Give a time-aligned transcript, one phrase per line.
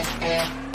[0.00, 0.69] Yeah.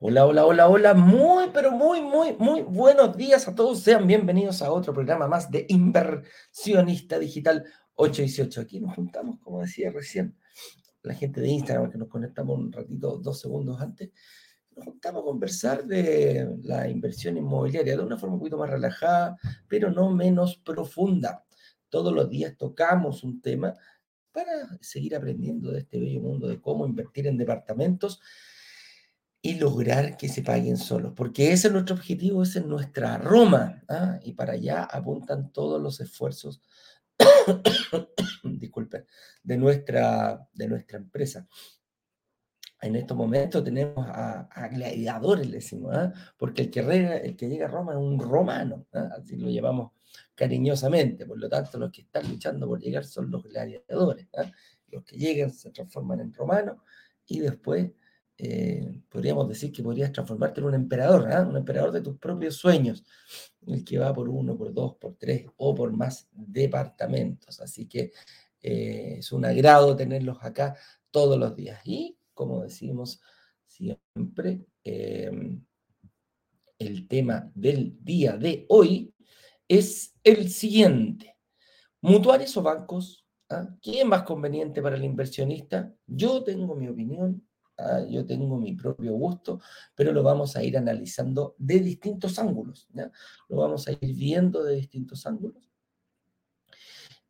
[0.00, 0.94] Hola, hola, hola, hola.
[0.94, 3.80] Muy, pero muy, muy, muy buenos días a todos.
[3.80, 7.64] Sean bienvenidos a otro programa más de Inversionista Digital
[7.94, 8.60] 818.
[8.60, 10.36] Aquí nos juntamos, como decía recién,
[11.02, 14.12] la gente de Instagram, que nos conectamos un ratito, dos segundos antes.
[14.76, 19.36] Nos juntamos a conversar de la inversión inmobiliaria de una forma un poquito más relajada,
[19.66, 21.44] pero no menos profunda.
[21.88, 23.74] Todos los días tocamos un tema
[24.30, 28.20] para seguir aprendiendo de este bello mundo de cómo invertir en departamentos
[29.40, 33.82] y lograr que se paguen solos, porque ese es nuestro objetivo, esa es nuestra Roma,
[33.88, 34.18] ¿ah?
[34.22, 36.60] y para allá apuntan todos los esfuerzos,
[38.42, 39.06] disculpen,
[39.42, 41.46] de nuestra, de nuestra empresa.
[42.80, 46.12] En estos momentos tenemos a, gladiadores, le decimos, ¿ah?
[46.36, 49.10] porque el que, el que llega a Roma es un romano, ¿ah?
[49.18, 49.92] así lo llamamos
[50.34, 54.28] cariñosamente, por lo tanto los que están luchando por llegar son los gladiadores,
[54.88, 56.76] los que llegan se transforman en romanos
[57.26, 57.90] y después
[58.40, 61.42] eh, podríamos decir que podrías transformarte en un emperador, ¿ah?
[61.42, 63.04] un emperador de tus propios sueños,
[63.66, 67.60] el que va por uno, por dos, por tres o por más departamentos.
[67.60, 68.12] Así que
[68.62, 70.76] eh, es un agrado tenerlos acá
[71.10, 71.80] todos los días.
[71.84, 73.20] Y como decimos
[73.66, 75.64] siempre, em,
[76.78, 79.12] el tema del día de hoy
[79.66, 81.36] es el siguiente.
[82.00, 83.68] Mutuarios o bancos, ¿ah?
[83.82, 85.92] ¿quién es más conveniente para el inversionista?
[86.06, 87.47] Yo tengo mi opinión,
[87.78, 88.04] ¿ah?
[88.08, 89.60] yo tengo mi propio gusto,
[89.94, 92.88] pero lo vamos a ir analizando de distintos ángulos,
[93.48, 95.68] lo vamos a ir viendo de distintos ángulos.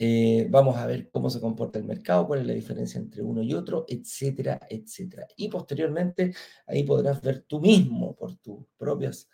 [0.01, 3.43] Eh, vamos a ver cómo se comporta el mercado, cuál es la diferencia entre uno
[3.43, 5.27] y otro, etcétera, etcétera.
[5.37, 6.33] Y posteriormente
[6.69, 9.29] ahí podrás ver tú mismo por tus propias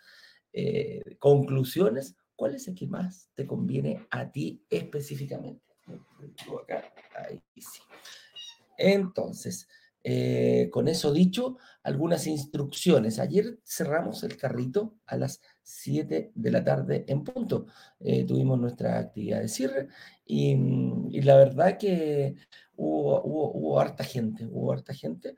[0.54, 5.62] eh, conclusiones cuál es el que más te conviene a ti específicamente.
[8.78, 9.68] Entonces,
[10.06, 13.18] eh, con eso dicho, algunas instrucciones.
[13.18, 17.66] Ayer cerramos el carrito a las 7 de la tarde en punto.
[18.00, 19.88] Eh, tuvimos nuestra actividad de cierre
[20.26, 20.56] y,
[21.22, 22.34] la verdad que
[22.76, 25.36] hubo, harta gente, hubo harta gente.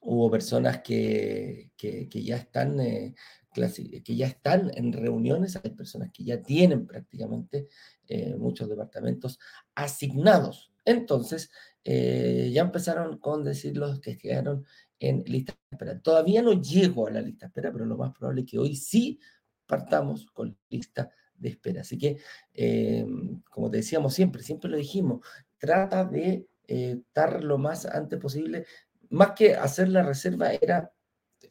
[0.00, 3.12] Hubo personas que, ya están eh,
[4.04, 7.66] que ya están en reuniones, hay personas que ya tienen prácticamente
[8.38, 9.40] muchos departamentos
[9.74, 10.70] asignados.
[10.84, 11.50] Entonces,
[11.88, 14.66] eh, ya empezaron con decir los que quedaron
[14.98, 16.00] en lista de espera.
[16.00, 18.74] Todavía no llego a la lista de espera, pero lo más probable es que hoy
[18.74, 19.20] sí
[19.66, 21.82] partamos con lista de espera.
[21.82, 22.18] Así que,
[22.54, 25.24] em, como te decíamos siempre, siempre lo dijimos,
[25.58, 28.66] trata de eh, estar lo más antes posible.
[29.10, 30.92] Más que hacer la reserva, era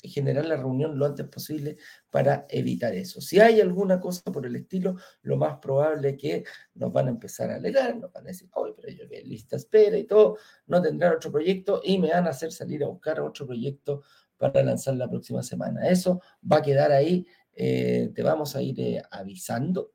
[0.03, 1.77] generar la reunión lo antes posible
[2.09, 3.21] para evitar eso.
[3.21, 6.43] Si hay alguna cosa por el estilo, lo más probable es que
[6.75, 9.55] nos van a empezar a alegar, nos van a decir, oye, pero yo que lista
[9.55, 13.19] espera y todo, no tendrán otro proyecto y me van a hacer salir a buscar
[13.19, 14.03] otro proyecto
[14.37, 15.87] para lanzar la próxima semana.
[15.87, 19.93] Eso va a quedar ahí, eh, te vamos a ir eh, avisando,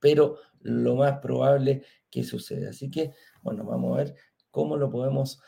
[0.00, 2.70] pero lo más probable que suceda.
[2.70, 3.12] Así que,
[3.42, 4.14] bueno, vamos a ver
[4.50, 5.40] cómo lo podemos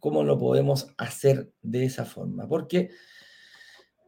[0.00, 2.48] cómo lo podemos hacer de esa forma.
[2.48, 2.90] Porque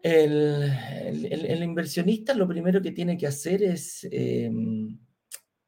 [0.02, 4.98] el, inversionista lo primero que tiene que hacer es, em,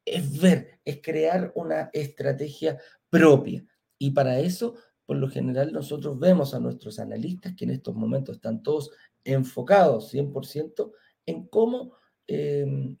[0.05, 2.77] es ver, es crear una estrategia
[3.09, 3.65] propia.
[3.97, 8.37] Y para eso, por lo general, nosotros vemos a nuestros analistas que en estos momentos
[8.37, 8.91] están todos
[9.23, 10.93] enfocados 100%
[11.25, 11.95] en cómo,
[12.27, 12.97] em,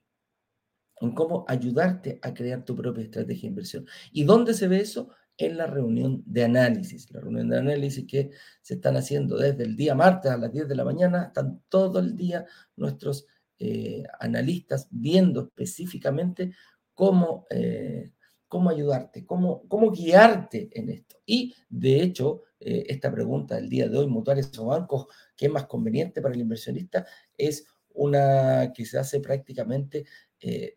[1.01, 3.87] en cómo ayudarte a crear tu propia estrategia de inversión.
[4.11, 5.09] ¿Y dónde se ve eso?
[5.45, 7.09] En la reunión de análisis.
[7.11, 8.29] La reunión de análisis que
[8.61, 11.99] se están haciendo desde el día martes a las 10 de la mañana, están todo
[11.99, 12.45] el día
[12.75, 13.25] nuestros
[13.57, 16.53] eh, analistas viendo específicamente
[16.93, 18.11] cómo, eh,
[18.47, 21.17] cómo ayudarte, cómo, cómo guiarte en esto.
[21.25, 25.51] Y de hecho, eh, esta pregunta del día de hoy, mutuales o bancos, ¿qué es
[25.51, 27.05] más conveniente para el inversionista?
[27.35, 30.05] Es una que se hace prácticamente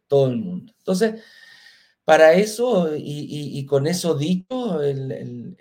[0.06, 0.74] todo el mundo.
[0.76, 1.22] Entonces,
[2.04, 5.56] para eso, y, con eso dicho, el,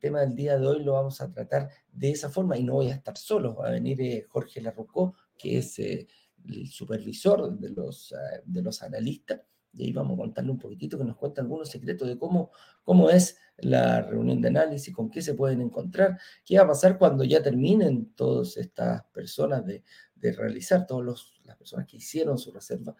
[0.00, 2.90] tema del día de hoy lo vamos a tratar de esa forma y no voy
[2.90, 6.08] a estar solo, va a venir eh, Jorge Larrocó, que es eh,
[6.48, 9.40] el supervisor de los, ah, de los analistas,
[9.72, 12.50] y ahí vamos a contarle un poquitito que nos cuenta algunos secretos de cómo,
[12.84, 16.98] cómo es la reunión de análisis, con qué se pueden encontrar, qué va a pasar
[16.98, 19.82] cuando ya terminen todas estas personas de,
[20.20, 22.94] realizar, todas las personas que hicieron su reserva,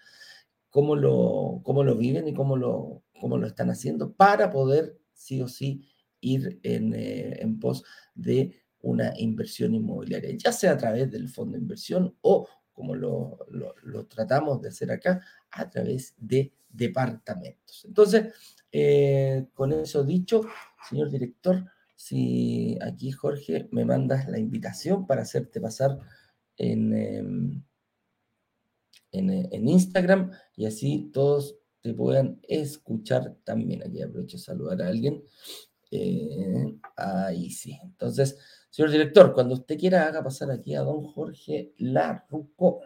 [0.73, 5.41] cómo lo, cómo lo viven y cómo lo, cómo lo están haciendo para poder sí
[5.41, 5.87] o sí
[6.21, 7.85] ir en, eh, en pos
[8.15, 13.39] de una inversión inmobiliaria, ya sea a través del fondo de inversión o como lo,
[14.09, 15.21] tratamos de hacer acá,
[15.51, 17.85] a través de departamentos.
[17.85, 18.33] Entonces,
[18.73, 20.41] eh, con eso dicho,
[20.89, 25.99] señor director, si aquí Jorge me mandas la invitación para hacerte pasar
[26.57, 27.63] en, em,
[29.13, 33.83] en, Instagram y así todos te puedan escuchar también.
[33.83, 35.23] Aquí aprovecho de saludar a alguien.
[35.91, 37.79] Eh, ahí sí.
[37.83, 38.39] Entonces,
[38.71, 42.81] Señor director, cuando usted quiera, haga pasar aquí a don Jorge Larruco.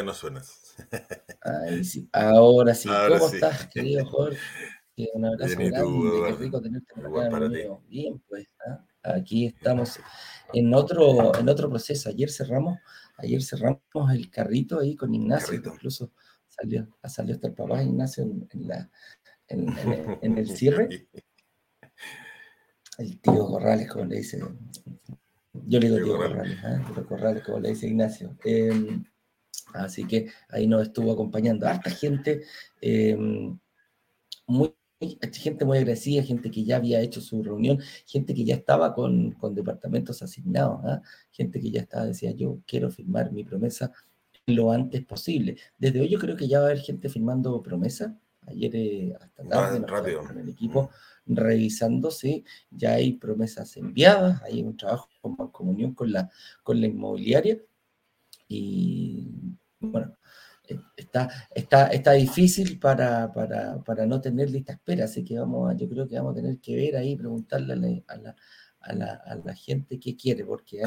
[0.00, 0.76] Todavía no suenas.
[1.42, 2.08] Ahí sí.
[2.12, 2.88] Ahora sí.
[2.88, 4.38] ¿Cómo estás, querido Jorge?
[5.14, 7.48] un abrazo grande, qué rico tenerte por acá,
[7.88, 8.84] Bien, pues, ¿ah?
[9.02, 9.98] aquí estamos
[10.52, 12.10] en otro, en otro proceso.
[12.10, 12.78] Ayer cerramos,
[13.16, 13.80] ayer cerramos
[14.12, 16.12] el carrito ahí con Ignacio, incluso
[16.48, 18.90] salió, salió hasta el papá Ignacio en, la,
[19.48, 21.08] en, el cierre.
[22.98, 24.38] El tío Corrales, como le dice.
[25.52, 26.80] Yo le digo tío, Corrales, ¿eh?
[26.94, 28.36] tío Corrales, como le dice Ignacio.
[28.44, 29.02] Em,
[29.74, 32.42] así que ahí nos estuvo acompañando harta gente
[32.80, 33.58] em,
[34.46, 34.74] muy
[35.32, 39.34] gente muy agradecida, gente que ya había hecho su reunión, gente que ya estaba con,
[39.54, 41.02] departamentos asignados, ¿ah?
[41.30, 43.92] gente que ya estaba, decía, yo quiero firmar mi promesa
[44.46, 45.56] lo antes posible.
[45.78, 48.18] Desde hoy yo creo que ya va a haber gente firmando promesa.
[48.46, 50.24] Ayer eh, hasta tarde rápido.
[50.26, 50.90] con el equipo
[51.26, 56.30] revisándose, ya hay promesas enviadas, hay un trabajo con comunión con la,
[56.62, 57.58] con la inmobiliaria
[58.48, 59.28] y
[59.80, 60.16] bueno,
[60.96, 65.76] está, está, está difícil para, para, para, no tener lista espera, así que vamos a,
[65.76, 67.72] yo creo que vamos a tener que ver ahí, preguntarle
[68.06, 68.36] a la,
[68.80, 70.82] a la, a la gente qué quiere, porque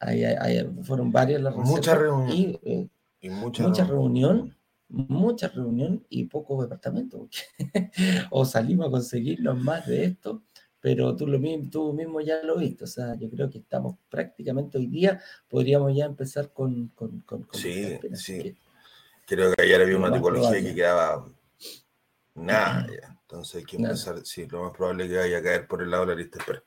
[0.00, 2.36] hay, hay, fueron varias las Mucha reunión.
[2.36, 2.88] Y, eh,
[3.30, 4.54] mucha, reunión,
[4.88, 7.28] mucha reunión y pocos departamentos.
[8.30, 10.42] o salimos a conseguirlo más de esto,
[10.84, 13.96] pero tú, lo mismo, tú mismo ya lo viste, o sea, yo creo que estamos
[14.10, 16.88] prácticamente hoy día, podríamos ya empezar con...
[16.88, 18.54] con, con, sí, sí.
[19.26, 21.26] Creo que ayer había una tipología que quedaba
[22.34, 22.86] nada.
[23.22, 25.90] Entonces hay que empezar, sí, lo más probable es que vaya a caer por el
[25.90, 26.62] lado de la lista espera.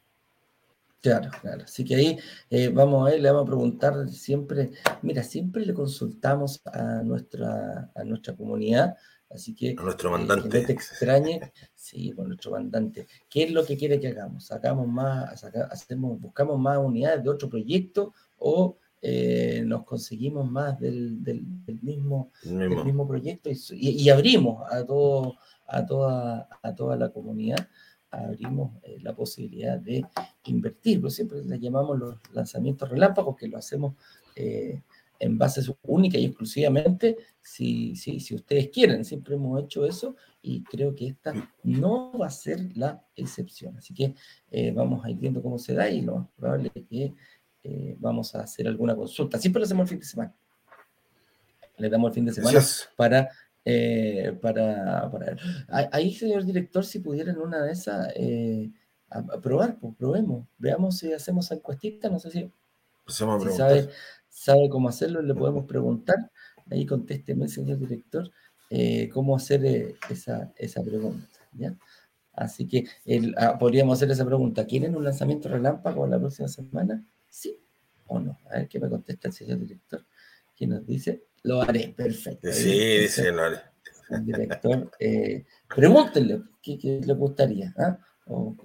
[1.00, 1.64] Claro, claro.
[1.66, 4.72] Así que ahí eh, vamos a ver, le vamos a preguntar siempre,
[5.04, 8.98] mira, siempre le consultamos a nuestra, a nuestra comunidad,
[9.30, 9.76] así que...
[9.78, 10.50] A nuestro mandante.
[10.50, 13.08] que no te extrañe, sí, con nuestro mandante.
[13.30, 14.46] ¿Qué es lo que quiere que hagamos?
[14.46, 21.20] ¿Sacamos más, hacemos, buscamos más unidades de otro proyecto o eh, nos conseguimos más del,
[21.82, 23.08] mismo, mismo.
[23.08, 25.36] proyecto y, abrimos a, todo,
[25.68, 27.68] a, toda, a toda la comunidad,
[28.10, 30.04] abrimos eh, la posibilidad de
[30.46, 33.94] invertir, pero siempre le llamamos los lanzamientos relámpagos, que lo hacemos
[34.36, 34.82] eh,
[35.20, 39.06] en base única y exclusivamente si, si, si ustedes quieren.
[39.06, 41.34] Siempre hemos hecho eso y creo que esta
[41.64, 43.78] no va a ser la excepción.
[43.78, 44.14] Así que
[44.74, 47.14] vamos a ir viendo cómo se da y lo más probable es que
[47.70, 49.38] eh, vamos a hacer alguna consulta.
[49.38, 50.34] Siempre lo hacemos el fin de semana.
[51.78, 52.62] Le damos el fin de semana
[52.96, 53.30] para,
[53.66, 55.36] eh, para, para,
[55.92, 58.72] Ahí, señor director, si pudiera en una de esas eh,
[59.44, 60.48] probar, pues probemos.
[60.58, 62.50] Veamos si hacemos encuestita, no sé si,
[63.08, 63.90] sabe,
[64.30, 66.18] sabe, cómo hacerlo, le podemos preguntar.
[66.70, 68.30] Ahí contésteme, señor director,
[69.14, 71.28] cómo hacer esa, esa pregunta.
[71.54, 71.74] ¿ya?
[72.38, 72.86] Así que
[73.38, 74.66] ah, podríamos hacer esa pregunta.
[74.68, 77.04] ¿Quieren un lanzamiento relámpago la próxima semana?
[77.30, 77.58] ¿Sí
[78.06, 78.38] o no?
[78.52, 80.06] A ver qué me contesta el señor director.
[80.56, 81.24] ¿Quién nos dice?
[81.44, 82.52] Lo haré, perfecto.
[82.52, 83.58] Sí, dice, lo haré.
[84.10, 87.74] El director, eh, pregúntenle qué, le gustaría.
[87.78, 87.98] ¿ah?
[88.30, 88.56] O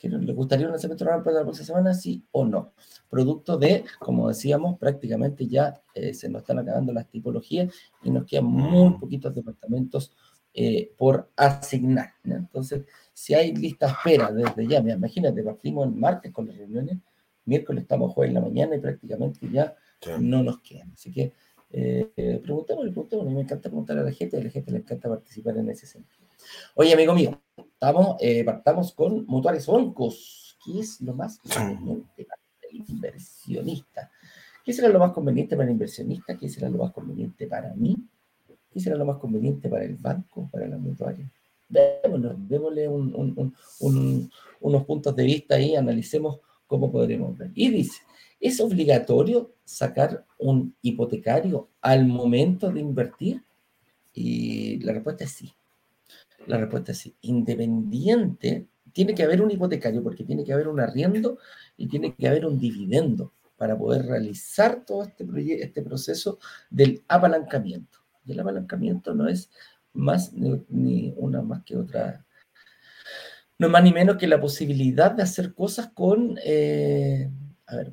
[0.00, 1.94] ¿Le gustaría un lanzamiento para la próxima semana?
[1.94, 2.72] Sí o no.
[3.08, 8.24] Producto de, como decíamos, prácticamente ya eh, se nos están acabando las tipologías y nos
[8.24, 9.00] quedan muy mm.
[9.00, 10.12] poquitos departamentos
[10.52, 12.14] eh, por asignar.
[12.24, 16.98] Entonces, si hay lista espera desde ya, imagínate, partimos el martes con las reuniones
[17.46, 19.74] miércoles estamos jueves en la mañana y prácticamente ya
[20.18, 20.92] no nos quedan.
[20.92, 21.32] Así que
[21.70, 22.10] eh.
[22.16, 25.70] A mí me encanta preguntar a la gente, a la gente le encanta participar en
[25.70, 26.28] ese sentido.
[26.74, 27.40] Oye, amigo mío,
[27.74, 30.56] estamos, eh, partamos con mutuales bancos.
[30.64, 32.40] ¿Qué es lo más conveniente para
[32.70, 34.10] el inversionista?
[34.64, 36.38] ¿Qué será lo más conveniente para el inversionista?
[36.38, 37.96] ¿Qué será lo más conveniente para mí?
[38.72, 41.30] ¿Qué será lo más conveniente para el banco, para la mutuaria?
[41.68, 47.50] démosle unos puntos de vista ahí, analicemos cómo podremos ver.
[47.54, 48.00] Y dice,
[48.40, 53.42] ¿es obligatorio sacar un hipotecario al momento de invertir?
[54.12, 55.52] Y la respuesta es sí.
[56.46, 57.16] La respuesta es sí.
[57.22, 61.38] Independiente, tiene que haber un hipotecario porque tiene que haber un arriendo
[61.76, 65.26] y tiene que haber un dividendo para poder realizar todo este,
[65.62, 66.38] este proceso
[66.70, 67.98] del apalancamiento.
[68.24, 69.50] Y el apalancamiento no es
[69.92, 72.24] más ni, una más que otra,
[73.58, 77.30] no es más ni menos que la posibilidad de hacer cosas con, eh,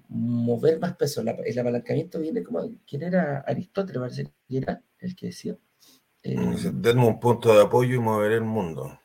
[0.10, 1.22] mover más peso.
[1.22, 4.00] el apalancamiento viene como, ¿quién era Aristóteles?
[4.00, 5.58] Parece que era el que decía.
[6.24, 9.00] Eh, un punto de apoyo y mover el mundo.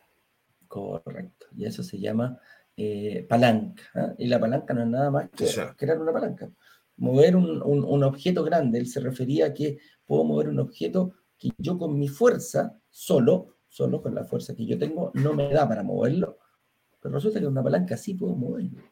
[0.69, 1.47] Correcto.
[1.57, 2.39] Y eso se llama
[2.77, 3.83] eh, palanca.
[3.95, 4.15] ¿ah?
[4.19, 5.47] Y la palanca no es nada más que
[5.77, 6.51] crear una palanca.
[6.99, 8.79] Mover un, un, objeto grande.
[8.79, 13.57] Él se refería a que puedo mover un objeto que yo con mi fuerza, solo,
[13.69, 16.39] solo con la fuerza que yo tengo, no me da para moverlo.
[17.01, 18.83] Pero resulta que una palanca sí puedo moverlo.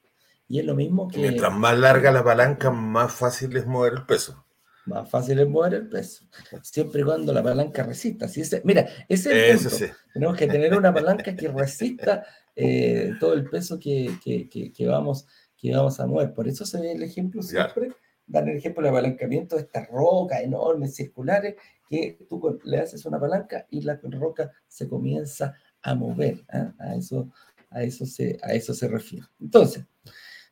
[0.48, 1.20] Y es lo mismo que...
[1.20, 4.43] Mientras más larga la palanca, más fácil es mover el peso
[4.86, 6.26] más fácil es mover el peso,
[6.62, 8.28] siempre y cuando la palanca resista.
[8.28, 9.94] Si ese, mira, ese es el punto.
[10.12, 12.24] Tenemos que tener una palanca que resista
[12.54, 15.26] eh, todo el peso que, que, vamos,
[15.56, 16.34] que vamos a mover.
[16.34, 17.90] Por eso se ve el ejemplo siempre,
[18.26, 21.56] dan el ejemplo del apalancamiento de estas rocas enormes, circulares,
[21.88, 26.44] que tú le haces una palanca y la roca se comienza a mover.
[26.50, 26.72] ¿ah?
[26.78, 27.30] A, eso,
[27.70, 29.26] a, eso se, a eso se refiere.
[29.40, 29.84] Entonces,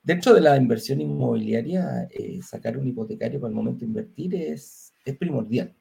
[0.03, 4.93] Dentro de la inversión inmobiliaria, eh, sacar un hipotecario para el momento de invertir es,
[5.19, 5.75] primordial.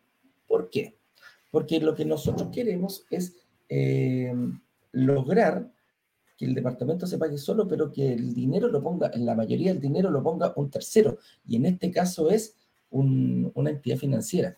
[0.47, 0.97] ¿Por qué?
[1.49, 3.35] Porque lo que nosotros queremos es
[3.69, 4.33] eh,
[4.91, 5.71] lograr
[6.37, 9.81] que el departamento se pague solo, pero que el dinero lo ponga, la mayoría del
[9.81, 12.55] dinero lo ponga un tercero, y en este caso es
[12.89, 14.57] una entidad financiera.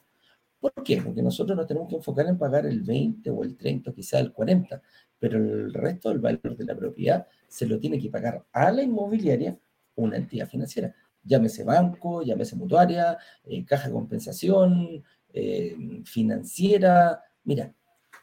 [0.63, 1.01] ¿Por qué?
[1.01, 4.19] Porque nosotros nos tenemos que enfocar en pagar el 20 o el 30, o quizá
[4.19, 4.81] el 40,
[5.19, 8.81] pero el resto del valor de la propiedad se lo tiene que pagar a la
[8.81, 9.59] inmobiliaria
[9.95, 10.95] una entidad financiera.
[11.21, 15.03] Llámese banco, llámese mutuaria, eh, caja de compensación,
[15.33, 17.75] eh, financiera, mira,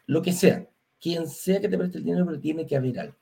[0.07, 0.67] lo que sea,
[0.99, 3.17] quien sea que te preste el dinero, pero tiene que haber algo.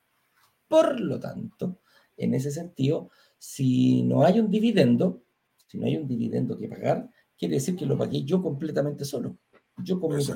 [0.70, 1.82] Por lo tanto,
[2.16, 5.24] en ese sentido, si no hay un dividendo,
[5.68, 9.38] si no hay un dividendo que pagar, quiere decir que lo pagué yo completamente solo.
[9.78, 10.30] Yo con mis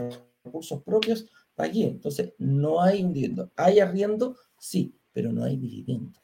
[0.43, 1.83] recursos propios pagué.
[1.83, 3.51] Entonces, no hay un dividendo.
[3.57, 4.37] ¿Hay arriendo?
[4.57, 6.19] Sí, pero no hay dividendo.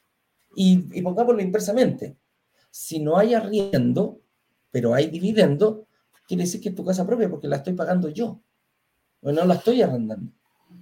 [0.55, 2.17] Y, y pongámoslo inversamente.
[2.71, 4.21] Si no hay arriendo,
[4.71, 5.88] pero hay dividendo,
[6.25, 8.41] quiere decir que es tu casa propia porque la estoy pagando yo.
[9.21, 10.31] O no la estoy arrendando.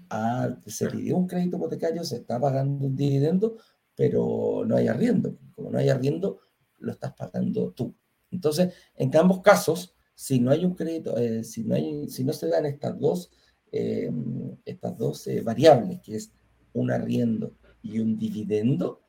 [0.10, 3.58] Ah, se pidió un crédito hipotecario, se está pagando un dividendo,
[3.96, 5.38] pero no hay arriendo.
[5.56, 6.40] Como no hay arriendo,
[6.78, 7.96] lo estás pagando tú.
[8.32, 12.34] Entonces, en ambos casos, si no hay un crédito, eh, si, no hay, si no
[12.34, 13.32] se dan estas dos
[13.72, 14.10] eh,
[14.66, 16.32] estas dos eh, variables, que es
[16.74, 19.02] un arriendo y un dividendo,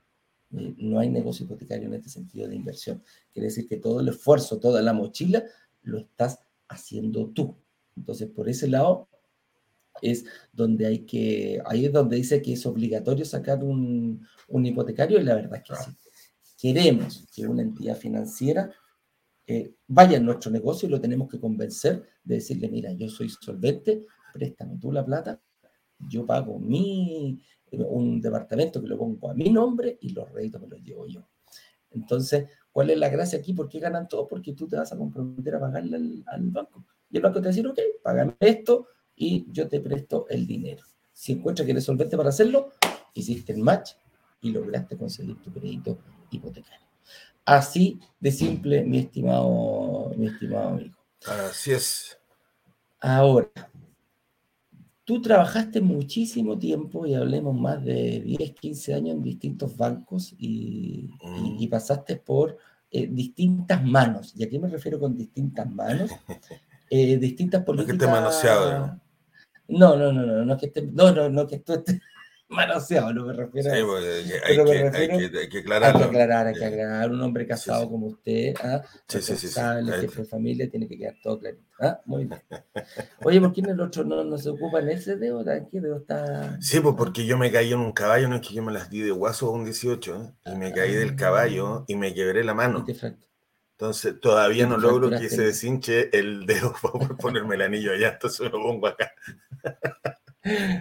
[0.50, 3.02] no hay negocio hipotecario en este sentido de inversión.
[3.32, 5.44] Quiere decir que todo el esfuerzo, toda la mochila,
[5.82, 7.56] lo estás haciendo tú.
[7.96, 9.08] Entonces, por ese lado,
[10.00, 15.20] es donde hay que, ahí es donde dice que es obligatorio sacar un, un hipotecario
[15.20, 15.96] y la verdad es que sí.
[16.60, 18.72] Queremos que una entidad financiera
[19.86, 24.04] vaya en nuestro negocio y lo tenemos que convencer de decirle, mira, yo soy solvente,
[24.32, 25.40] préstame tú la plata,
[25.98, 27.40] yo pago mi,
[27.72, 31.26] un departamento que lo pongo a mi nombre y los réditos me los llevo yo.
[31.90, 33.54] Entonces, ¿cuál es la gracia aquí?
[33.54, 34.28] ¿Por qué ganan todos?
[34.28, 36.84] Porque tú te vas a comprometer a pagarle al, banco.
[37.10, 40.46] Y el banco te va a decir, ok, págame esto y yo te presto el
[40.46, 40.84] dinero.
[41.12, 42.72] Si encuentras que eres solvente para hacerlo,
[43.14, 43.92] hiciste el match
[44.42, 45.98] y lograste conseguir tu crédito
[46.30, 46.87] hipotecario.
[47.48, 50.96] Así de simple, mi estimado, mi estimado amigo.
[51.24, 52.18] Así es.
[53.00, 53.48] Ahora,
[55.08, 61.14] Tú trabajaste muchísimo tiempo y hablemos más de 10, 15 años en distintos bancos y,
[61.22, 61.66] mm.
[61.70, 62.58] pasaste por
[62.90, 64.34] eh, distintas manos.
[64.36, 66.10] ¿Y a qué me refiero con distintas manos?
[66.90, 67.94] Eh, distintas políticas.
[67.94, 69.00] No que esté manoseado.
[69.68, 72.00] No, no, no, no, no, que esté, no, no, no que esté
[72.48, 75.94] manoseado, no me refiero sí, porque hay, que, hay, que, hay, que, aclarar.
[75.94, 77.10] Hay que aclarar, hay que aclarar.
[77.10, 78.82] Un hombre casado como usted, ¿ah?
[79.06, 79.48] sí, sí, sí,
[80.00, 81.64] jefe de familia, tiene que quedar todo clarito.
[81.80, 82.00] ¿ah?
[82.06, 82.40] Muy bien.
[83.24, 85.44] Oye, ¿por qué el otro no, no se ocupa en ese dedo?
[85.70, 86.58] ¿Qué dedo está...?
[86.60, 88.88] Sí, pues porque yo me caí en un caballo, no es que yo me las
[88.90, 90.52] di de guaso a un 18, ¿eh?
[90.52, 92.84] y me caí del caballo y me quebré la mano.
[93.78, 98.40] Entonces todavía no logro que se deshinche el dedo para ponerme el anillo allá, entonces
[98.40, 99.12] me lo pongo acá.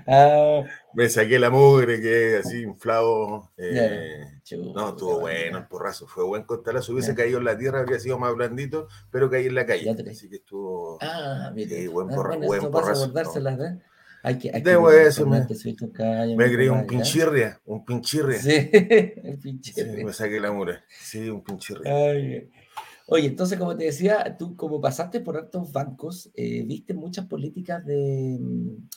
[0.07, 0.63] Ah.
[0.97, 3.51] Me saqué la mugre, que así inflado.
[3.55, 4.41] Eh,
[4.73, 6.07] no, estuvo bueno el porrazo.
[6.07, 6.81] Fue buen contarla.
[6.81, 9.95] Si hubiese caído en la tierra, habría sido más blandito, pero caí en la calle.
[10.09, 10.97] Así que estuvo.
[10.99, 11.87] Ah, mire.
[11.87, 13.13] buen, ah, buen porrazo.
[13.15, 13.77] ¿eh?
[14.23, 15.41] Hay que, hay Debo eso, me,
[16.35, 18.39] me creí un pinchirria, un pinchirria.
[18.39, 19.93] Sí, el pinchirria.
[19.93, 20.83] Sí, me saqué la mura.
[20.89, 21.93] Sí, un pinchirria.
[23.05, 27.85] Oye, entonces, como te decía, tú como pasaste por altos bancos, eh, viste muchas políticas
[27.85, 28.39] de,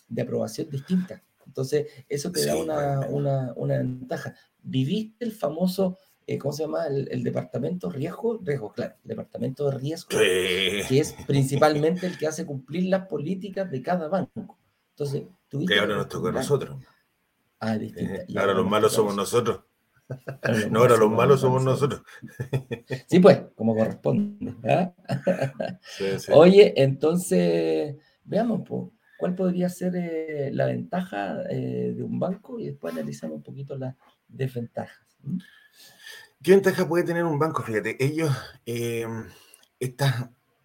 [0.08, 1.20] de, aprobación distintas.
[1.50, 4.36] Entonces, eso te da una, una, una, ventaja.
[4.62, 6.86] Viviste el famoso, eh, ¿cómo se llama?
[6.86, 12.46] El, departamento riesgo, riesgo, claro, el departamento de riesgo, que es principalmente el que hace
[12.46, 14.60] cumplir las políticas de cada banco.
[14.90, 15.74] Entonces, tuviste...
[15.74, 16.76] Que ahora nos toca a nosotros.
[17.58, 18.38] Ah, distinto.
[18.38, 19.60] ahora los malos somos nosotros.
[20.70, 22.02] No, ahora los malos somos nosotros.
[23.08, 24.54] Sí, pues, como corresponde.
[26.32, 28.62] Oye, entonces, veamos,
[29.20, 32.58] ¿cuál podría ser eh, la ventaja eh, de un banco?
[32.58, 33.94] Y después analizamos un poquito las
[34.26, 35.06] desventajas.
[36.42, 37.62] ¿Qué ventaja puede tener un banco?
[37.62, 38.34] Fíjate, ellos
[38.64, 39.06] eh,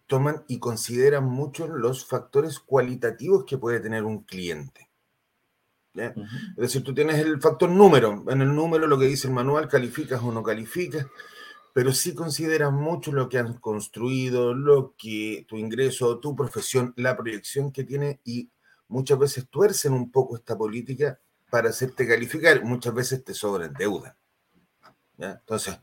[0.06, 4.88] toman y consideran mucho los factores cualitativos que puede tener un cliente.
[5.94, 8.24] Es decir, tú tienes el factor número.
[8.28, 11.06] En el número lo que dice el manual, calificas o no calificas,
[11.76, 17.14] pero sí consideras mucho lo que han construido, lo que tu ingreso, tu profesión, la
[17.14, 18.48] proyección que tiene y
[18.88, 22.64] muchas veces tuercen un poco esta política para hacerte calificar.
[22.64, 24.16] Muchas veces te sobran deuda.
[25.18, 25.78] Entonces,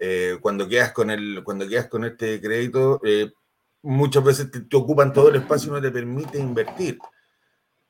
[0.00, 3.32] eh, cuando, quedas con el, cuando quedas con este crédito, eh,
[3.82, 6.98] muchas veces te, ocupan todo el espacio y no te permite invertir.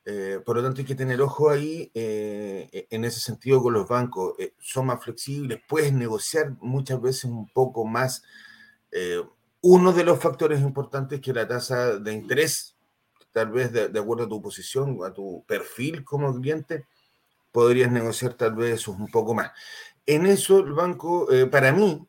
[0.09, 3.75] Eh, por lo tanto, hay que tener ojo ahí eh, e, en ese sentido con
[3.75, 4.35] los bancos.
[4.39, 8.23] Eh, son más flexibles, puedes negociar muchas veces un poco más.
[9.63, 12.77] uno de los factores importantes que la tasa de interés,
[13.33, 16.87] tal vez de, acuerdo a tu posición, a tu perfil como cliente,
[17.53, 19.51] podrías negociar tal vez un poco más.
[20.07, 22.07] En eso el banco, para mí,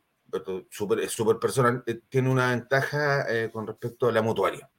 [1.02, 4.70] es súper personal, tiene una ventaja con respecto a la mutuaria.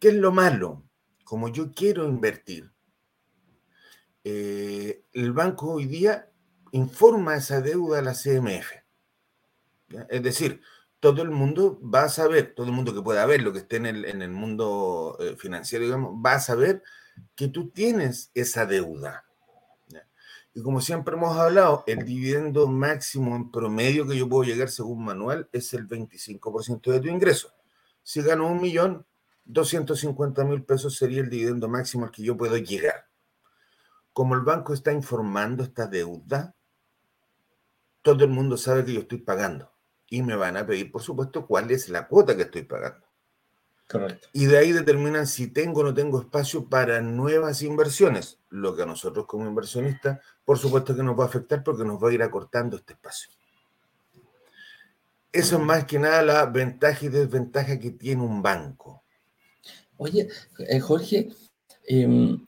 [0.00, 0.89] ¿Qué es lo malo?
[1.30, 2.72] Como yo quiero invertir,
[4.24, 6.28] eh, el banco hoy día
[6.72, 8.72] informa esa deuda a la CMF.
[10.08, 10.60] Es decir,
[10.98, 13.76] todo el mundo va a saber, todo el mundo que pueda ver lo que esté
[13.76, 16.82] en el, mundo eh, financiero, digamos, va a saber
[17.36, 19.24] que tú tienes esa deuda.
[20.52, 25.04] Y como siempre hemos hablado, el dividendo máximo en promedio que yo puedo llegar según
[25.04, 27.52] manual es el 25% de tu ingreso.
[28.02, 29.06] Si gano un millón,
[29.52, 33.06] 250 mil pesos sería el dividendo máximo al que yo puedo llegar.
[34.12, 36.54] Como el banco está informando esta deuda,
[38.02, 39.72] todo el mundo sabe que yo estoy pagando.
[40.08, 43.06] Y me van a pedir, por supuesto, cuál es la cuota que estoy pagando.
[43.88, 44.28] Correcto.
[44.32, 48.38] Y de ahí determinan si tengo o no tengo espacio para nuevas inversiones.
[48.48, 52.02] Lo que a nosotros como inversionistas, por supuesto que nos va a afectar porque nos
[52.02, 53.30] va a ir acortando este espacio.
[55.32, 59.04] Eso es más que nada la ventaja y desventaja que tiene un banco.
[60.00, 60.28] Oye,
[60.66, 61.28] eh, Jorge,
[61.86, 62.46] em,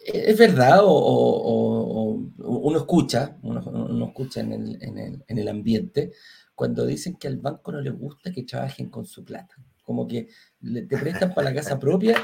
[0.00, 6.12] ¿es verdad o, uno escucha, uno, escucha en el, ambiente
[6.54, 9.54] cuando dicen que al banco no les gusta que trabajen con su plata?
[9.84, 10.28] Como que
[10.62, 12.16] te prestan para la casa propia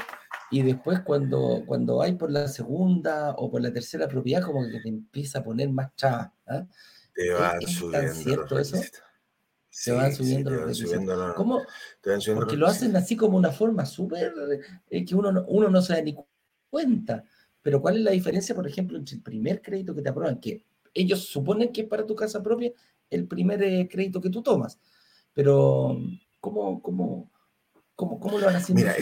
[0.49, 4.79] y después cuando, cuando hay por la segunda o por la tercera propiedad como que
[4.79, 6.33] te empieza a poner más chava.
[6.47, 6.65] ¿ah?
[7.13, 8.77] Te van subiendo cierto eso?
[9.73, 11.63] Se van subiendo los ¿Cómo?
[12.35, 14.31] Porque lo hacen así como una forma súper
[14.87, 16.15] eh, que uno no, uno no se da ni
[16.69, 17.23] cuenta.
[17.59, 20.63] Pero ¿cuál es la diferencia, por ejemplo, entre el primer crédito que te aprueban, que
[20.93, 22.71] ellos suponen que es para tu casa propia,
[23.09, 24.79] el primer eh, crédito que tú tomas?
[25.33, 25.97] Pero,
[26.39, 27.31] ¿cómo, cómo,
[27.95, 28.95] cómo, cómo lo van haciendo Mira,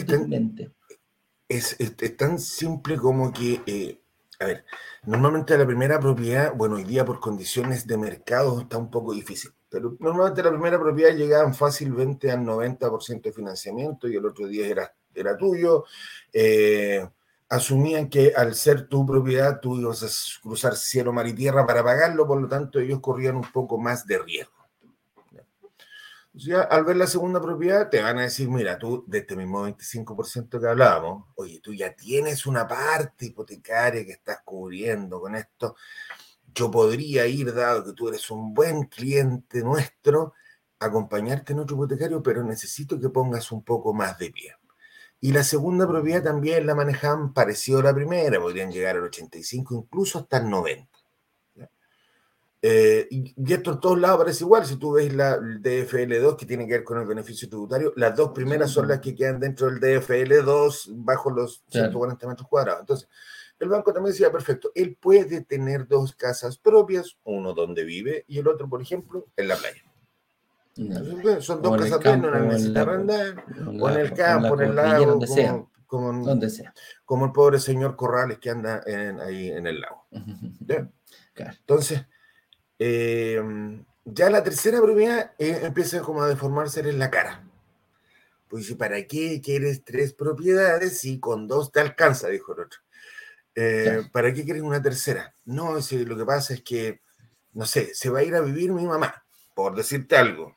[1.48, 4.01] es, es, tan simple como que, eh,
[4.42, 4.64] a ver,
[5.04, 9.52] normalmente la primera propiedad, bueno, hoy día por condiciones de mercado está un poco difícil
[9.72, 14.66] pero normalmente la primera propiedad llegaban fácilmente al 90% de financiamiento y el otro día
[14.66, 15.86] era, era tuyo.
[16.30, 17.08] Eh,
[17.48, 21.82] asumían que al ser tu propiedad tú ibas a cruzar cielo, mar y tierra para
[21.82, 24.61] pagarlo, por lo tanto ellos corrían un poco más de riesgo.
[26.34, 29.66] Ya, al ver la segunda propiedad te van a decir, mira, tú de este mismo
[29.68, 35.76] 25% que hablábamos, oye, tú ya tienes una parte hipotecaria que estás cubriendo con esto,
[36.54, 40.34] yo podría ir, dado que tú eres un buen cliente nuestro,
[40.78, 44.54] acompañarte en otro hipotecario, pero necesito que pongas un poco más de pie.
[45.20, 49.74] Y la segunda propiedad también la manejaban parecido a la primera, podrían llegar al 85,
[49.74, 50.91] incluso hasta el 90.
[52.64, 54.64] Eh, y, esto en todos lados parece igual.
[54.64, 58.14] Si tú ves la, el DFL2, que tiene que ver con el beneficio tributario, las
[58.14, 62.80] dos primeras son las que quedan dentro del DFL2 bajo los 140 metros cuadrados.
[62.82, 63.08] Entonces,
[63.58, 68.38] el banco también decía, perfecto, él puede tener dos casas propias, uno donde vive y
[68.38, 69.82] el otro, por ejemplo, en la playa.
[71.40, 73.44] Son dos casas propias, no necesita arrendar,
[73.80, 75.20] o en el campo, en el lago,
[75.86, 76.72] como, donde sea.
[77.04, 78.82] Como el pobre señor Corrales que anda
[79.24, 80.06] ahí en el lago.
[81.36, 82.06] Entonces,
[82.84, 87.44] em, ya la tercera propiedad eh, empieza como a deformarse en la cara.
[88.48, 92.28] Pues dice, ¿para qué quieres tres propiedades si con dos te alcanza?
[92.28, 92.80] Dijo el otro.
[93.54, 95.34] Eh, ¿Para qué quieres una tercera?
[95.44, 97.00] No, si lo que pasa es que,
[97.52, 100.56] no sé, se va a ir a vivir mi mamá, por decirte algo.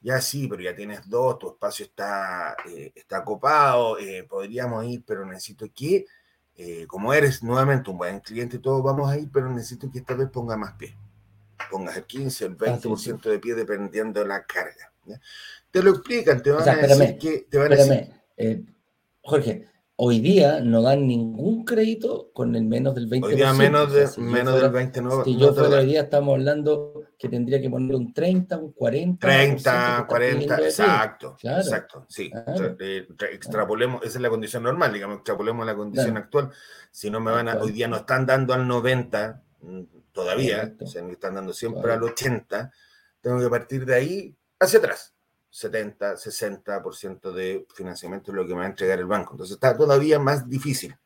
[0.00, 3.96] Ya sí, pero ya tienes dos, tu espacio está, eh, está copado,
[4.28, 6.06] podríamos ir, pero necesito que,
[6.88, 10.28] como eres nuevamente un buen cliente, todos vamos a ir, pero necesito que esta vez
[10.28, 10.96] ponga más pie
[11.72, 14.92] pongas el 15, el 20% de pie dependiendo de la carga.
[15.70, 17.46] Te lo explican, te van a decir que...
[17.50, 18.10] Te van a decir...
[18.36, 18.62] Eh,
[19.22, 23.24] Jorge, hoy día no dan ningún crédito con el menos del 20%.
[23.24, 25.02] Hoy día menos, de, menos del 20%.
[25.02, 28.72] No, si yo fuera hoy día estamos hablando que tendría que poner un 30, un
[28.72, 29.26] 40.
[29.26, 31.36] 30, 40, exacto.
[31.42, 32.30] Exacto, sí.
[32.80, 36.50] Eh, extrapolemos, esa es la condición normal, digamos, extrapolemos la condición actual.
[36.90, 39.42] Si no me van a, hoy día no están dando al 90,
[40.12, 42.72] todavía, se me están dando siempre al 80,
[43.20, 45.14] tengo que partir de ahí hacia atrás.
[45.50, 49.34] 70, 60% de financiamiento es lo que me va a entregar el banco.
[49.34, 50.96] Entonces está todavía más difícil.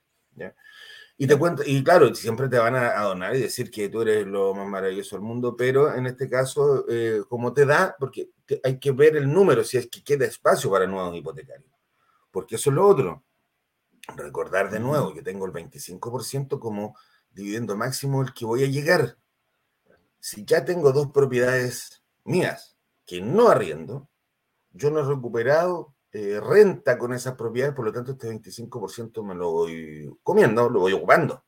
[1.18, 4.26] Y te cuento, y claro, siempre te van a, donar y decir que tú eres
[4.26, 8.30] lo más maravilloso del mundo, pero en este caso, eh, como te da, porque
[8.62, 11.70] hay que ver el número, si es que queda espacio para nuevos hipotecarios.
[12.30, 13.24] Porque eso es lo otro.
[14.14, 16.96] Recordar de nuevo que tengo el 25% como
[17.36, 19.18] dividendo máximo el que voy a llegar.
[20.18, 24.08] Si ya tengo dos propiedades mías que no arriendo,
[24.72, 29.34] yo no he recuperado eh, renta con esas propiedades, por lo tanto este 25% me
[29.34, 31.44] lo voy comiendo, lo voy ocupando.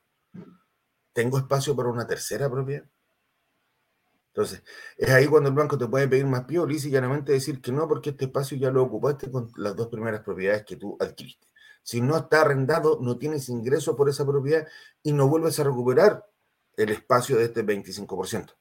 [1.13, 2.85] ¿Tengo espacio para una tercera propiedad?
[4.29, 4.63] Entonces,
[4.97, 7.89] es ahí cuando el banco te puede pedir más pío, y llanamente decir que no,
[7.89, 11.49] porque este espacio ya lo ocupaste con las dos primeras propiedades que tú adquiriste.
[11.83, 14.67] Si no está arrendado, no tienes ingreso por esa propiedad
[15.03, 16.27] y no vuelves a recuperar
[16.77, 18.55] el espacio de este 25%.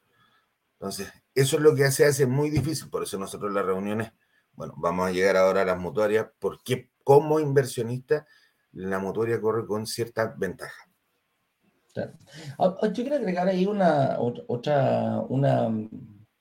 [0.79, 2.89] Entonces, eso es lo que se hace muy difícil.
[2.89, 4.11] Por eso nosotros las reuniones,
[4.53, 8.27] bueno, vamos a llegar ahora a las mutuarias, porque como inversionista,
[8.71, 10.87] la mutuaria corre con cierta ventaja.
[11.95, 12.11] Ah,
[12.59, 15.69] ah, yo quiero agregar ahí una otra, una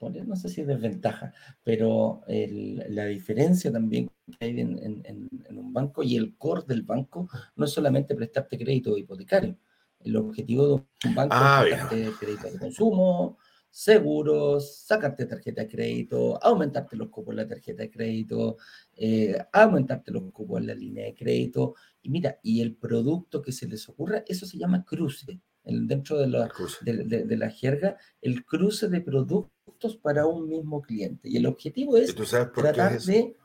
[0.01, 1.33] no sé si es desventaja,
[1.63, 7.65] pero la diferencia también que hay en, un banco y el core del banco no
[7.65, 9.57] es solamente prestarte crédito hipotecario.
[10.01, 13.39] El objetivo de un banco ah, es prestarte crédito de consumo,
[13.71, 18.57] seguros, sacarte tarjeta de crédito, aumentarte los cupos en la tarjeta de crédito,
[18.95, 21.75] eh, aumentarte los cupos en la línea de crédito.
[22.03, 25.41] Y mira, y el producto que se les ocurra, eso se llama cruce.
[25.65, 26.49] dentro de la,
[26.83, 29.56] de la jerga, el cruce de productos
[30.03, 31.29] para un mismo cliente.
[31.29, 33.37] Y el objetivo es tratar de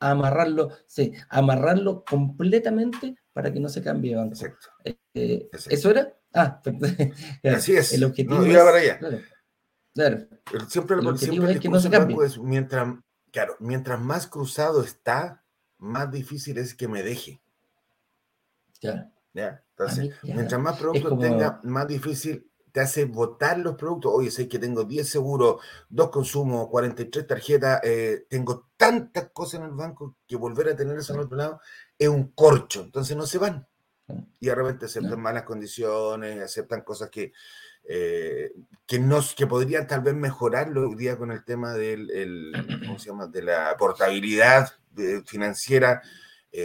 [0.00, 4.34] amarrarlo, sí, amarrarlo completamente para que no se cambie de banco.
[4.34, 4.68] Exacto.
[5.14, 6.14] Eh, ¿Eso era?
[6.34, 6.60] Ah,
[7.44, 7.92] así es.
[7.92, 9.00] El objetivo es, para allá.
[9.94, 10.26] Claro,
[10.68, 12.16] Siempre el, es que no se cambie.
[12.42, 12.96] mientras,
[13.32, 15.44] claro, mientras más cruzado está,
[15.78, 17.40] más difícil es que me deje.
[18.80, 19.12] Ya.
[19.32, 19.64] ¿Ya?
[19.70, 24.12] Entonces, mientras más productos tenga, más difícil te hace votar los productos.
[24.14, 29.66] Oye, sé que tengo 10 seguros, 2 consumos, 43 tarjetas, eh, tengo tantas cosas en
[29.66, 31.60] el banco que volver a tener eso en otro lado
[31.98, 32.82] es un corcho.
[32.82, 33.66] Entonces no se van.
[34.40, 37.32] Y de repente aceptan malas condiciones, aceptan cosas que,
[37.84, 38.52] eh,
[38.86, 42.52] que, no, que podrían tal vez mejorarlo hoy día con el tema del,
[42.86, 43.26] ¿cómo se llama?
[43.26, 46.02] de la portabilidad eh, financiera.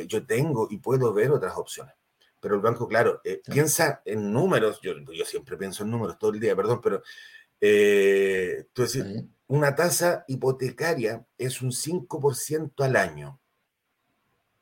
[0.08, 1.94] yo tengo y puedo ver otras opciones
[2.44, 6.32] pero el banco, claro, eh, piensa en números, yo, yo, siempre pienso en números todo
[6.32, 7.02] el día, perdón, pero
[7.62, 8.66] eh,
[9.48, 13.40] una tasa hipotecaria es un 5% al año.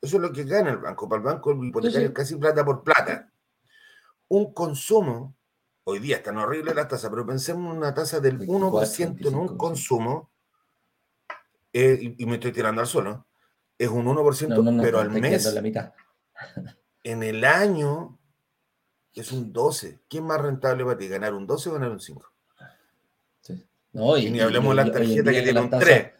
[0.00, 1.08] Eso es lo que gana el banco.
[1.08, 3.32] Para el banco el hipotecario es casi plata por plata.
[4.28, 5.34] Un consumo,
[5.82, 9.58] hoy día están horribles las tasas, pero pensemos en una tasa del 1% en un
[9.58, 10.30] consumo,
[11.72, 13.26] eh, y, me estoy tirando al suelo,
[13.76, 15.52] es un 1%, pero al mes...
[15.52, 15.92] La mitad.
[17.04, 18.18] en el año
[19.14, 20.00] es un 12.
[20.08, 21.08] ¿Quién es más rentable para ti?
[21.08, 22.32] ¿Ganar un 12 o ganar un 5?
[23.40, 23.64] Sí.
[23.92, 26.12] No, y, ni hablemos de la tarjeta que tiene un 3.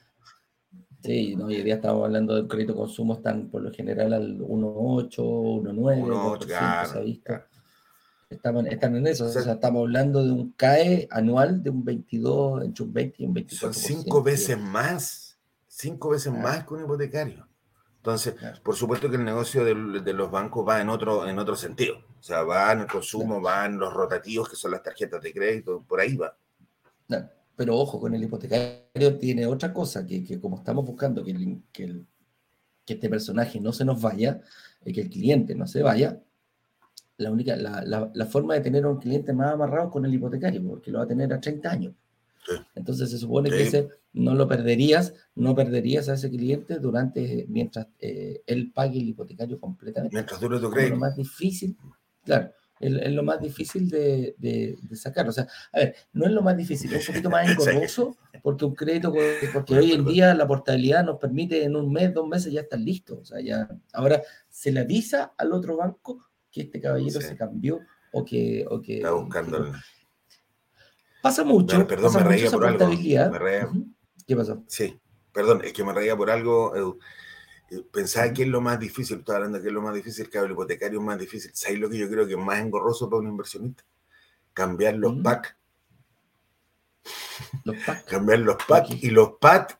[1.02, 5.16] Sí, no, hoy día estamos hablando del crédito consumo, están por lo general al 1.8,
[5.16, 7.44] 1.9, 1.8,
[8.30, 12.64] Estamos, están en eso, o sea, estamos hablando de un CAE anual de un 22,
[12.64, 13.50] entre un 20 y un 24%.
[13.50, 17.46] Son cinco veces más, cinco veces más que un hipotecario.
[18.02, 18.34] Entonces,
[18.64, 21.98] por supuesto que el negocio de, los bancos va en otro, en otro sentido.
[22.18, 25.84] O sea, va en el consumo, van los rotativos, que son las tarjetas de crédito,
[25.86, 26.36] por ahí va.
[27.54, 32.92] pero ojo, con el hipotecario tiene otra cosa, que, como estamos buscando que el, que
[32.94, 34.40] este personaje no se nos vaya,
[34.84, 36.20] y que el cliente no se vaya,
[37.18, 40.90] la única, la, forma de tener a un cliente más amarrado con el hipotecario, porque
[40.90, 41.94] lo va a tener a 30 años.
[42.74, 47.88] Entonces se supone que ese no lo perderías, no perderías a ese cliente durante, mientras
[47.98, 50.16] eh, él pague el hipotecario completamente.
[50.16, 50.94] Mientras dure tu crédito.
[50.94, 51.76] lo más difícil,
[52.24, 52.50] claro,
[52.82, 55.28] es, lo más difícil de, de, sacar.
[55.28, 58.64] O sea, a ver, no es lo más difícil, es un poquito más engorroso, porque
[58.64, 59.12] un crédito,
[59.52, 62.80] porque hoy en día la portabilidad nos permite en un mes, dos meses ya estar
[62.80, 63.20] listo.
[63.20, 67.80] O sea, ya, ahora se le avisa al otro banco que este caballero se cambió
[68.12, 68.66] o que...
[68.68, 69.72] O que Está buscando...
[71.22, 71.86] Pasa mucho.
[71.86, 73.72] perdón, me reía por algo.
[74.26, 74.64] ¿Qué pasó?
[74.66, 75.00] Sí,
[75.32, 76.98] perdón, es que me reía por algo.
[77.70, 80.38] Eh, pensaba que es lo más difícil, estaba hablando que es lo más difícil, que
[80.38, 81.52] el hipotecario es más difícil.
[81.54, 83.84] ¿Sabes lo que yo creo que es más engorroso para un inversionista?
[84.52, 85.56] Cambiar los PAC.
[87.64, 88.04] Los PAC.
[88.10, 88.90] Cambiar los PAC.
[89.00, 89.78] Y los PAC,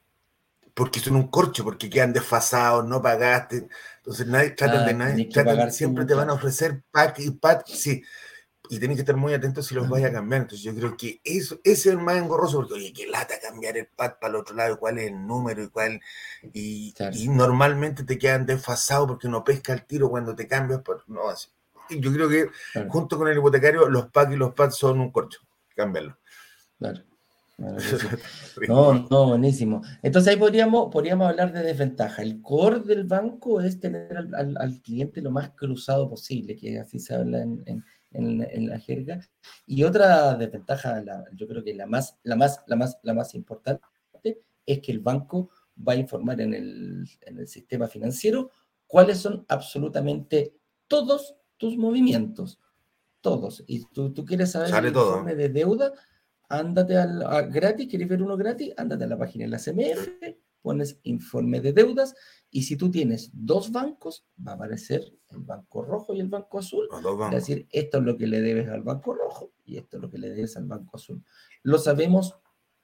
[0.75, 3.69] porque son un corcho, porque quedan desfasados, no pagaste.
[3.97, 5.29] Entonces nadie trata de nadie,
[5.71, 7.67] siempre te van a ofrecer PAC y PAC.
[7.67, 8.03] Sí,
[8.69, 10.43] y tenés que estar muy atentos si los vais a cambiar.
[10.43, 13.77] Entonces yo creo que eso, ese es el más engorroso, porque oye, qué lata cambiar
[13.77, 16.01] el pad para el otro lado, cuál es el número y cuál.
[16.53, 16.95] Y,
[17.29, 20.81] normalmente te quedan desfasados porque no pesca el tiro cuando te cambias.
[20.81, 21.49] Por, no, así.
[21.91, 22.49] Yo creo que
[22.89, 25.41] junto con el hipotecario, los PAC y los PAD son un corcho.
[25.75, 26.17] Cámbialo.
[26.79, 27.03] Claro.
[28.69, 29.83] No, no, buenísimo.
[30.03, 32.23] Entonces ahí podríamos, podríamos hablar de desventaja.
[32.23, 37.15] El core del banco es tener al, cliente lo más cruzado posible, que así se
[37.15, 39.21] habla en en, la jerga.
[39.67, 41.03] Y otra desventaja,
[41.35, 43.83] yo creo que la más, la, más, la, más, la más importante,
[44.65, 48.51] es que el banco va a informar en el, en el sistema financiero
[48.87, 50.55] cuáles son absolutamente
[50.87, 52.61] todos tus movimientos.
[53.21, 53.63] Todos.
[53.67, 55.93] Y tú, tú quieres saber el informe de deuda,
[56.49, 60.09] ándate al gratis, quieres ver uno gratis, ándate a la página de la CMF,
[60.63, 62.15] pones informe de deudas
[62.51, 66.59] y si tú tienes dos bancos, va a aparecer el banco rojo y el banco
[66.59, 66.89] azul.
[67.27, 70.11] Es decir, esto es lo que le debes al banco rojo y esto es lo
[70.11, 71.23] que le debes al banco azul.
[71.63, 72.37] Lo sabemos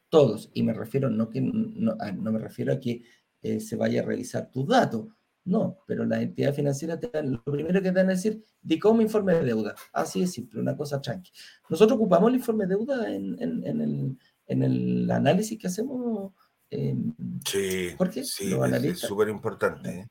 [0.08, 3.02] todos y me refiero no que no, ah, me refiero a que
[3.42, 5.06] eh, se vaya a revisar tus datos.
[5.44, 9.00] No, pero la entidad financiera te lo primero que te van a decir, di cómo
[9.00, 9.74] informe de deuda.
[9.94, 11.30] Así es simple, una cosa tranqui.
[11.70, 16.34] Nosotros ocupamos el informe de deuda en, en, el, en el análisis que hacemos
[16.70, 17.14] Em,
[17.46, 18.54] sí, sí,
[18.84, 19.90] es súper importante.
[19.90, 20.08] ¿eh?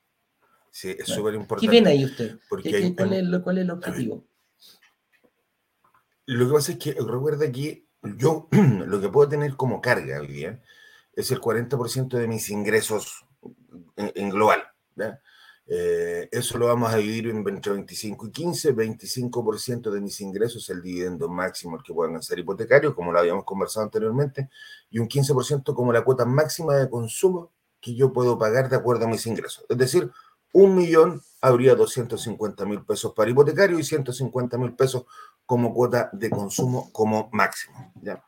[0.70, 1.66] Sí, es súper importante.
[1.66, 2.38] ¿Qué ven ahí usted?
[2.48, 3.20] Porque cuál, es,
[3.62, 4.24] el objetivo?
[6.26, 8.48] lo que pasa es que recuerda que yo
[8.86, 10.62] lo que puedo tener como carga hoy día
[11.14, 13.24] es el 40% de mis ingresos
[13.96, 14.62] en, global.
[15.70, 20.80] Eh, eso lo vamos a dividir entre 25 y 15, 25% de mis ingresos, el
[20.80, 24.48] dividendo máximo el que puedan ser hipotecarios, como lo habíamos conversado anteriormente,
[24.88, 29.04] y un 15% como la cuota máxima de consumo que yo puedo pagar de acuerdo
[29.04, 29.66] a mis ingresos.
[29.68, 30.10] Es decir,
[30.54, 35.04] un millón habría 250 mil pesos para hipotecario y 150 mil pesos
[35.44, 37.92] como cuota de consumo como máximo.
[38.00, 38.24] ¿ya?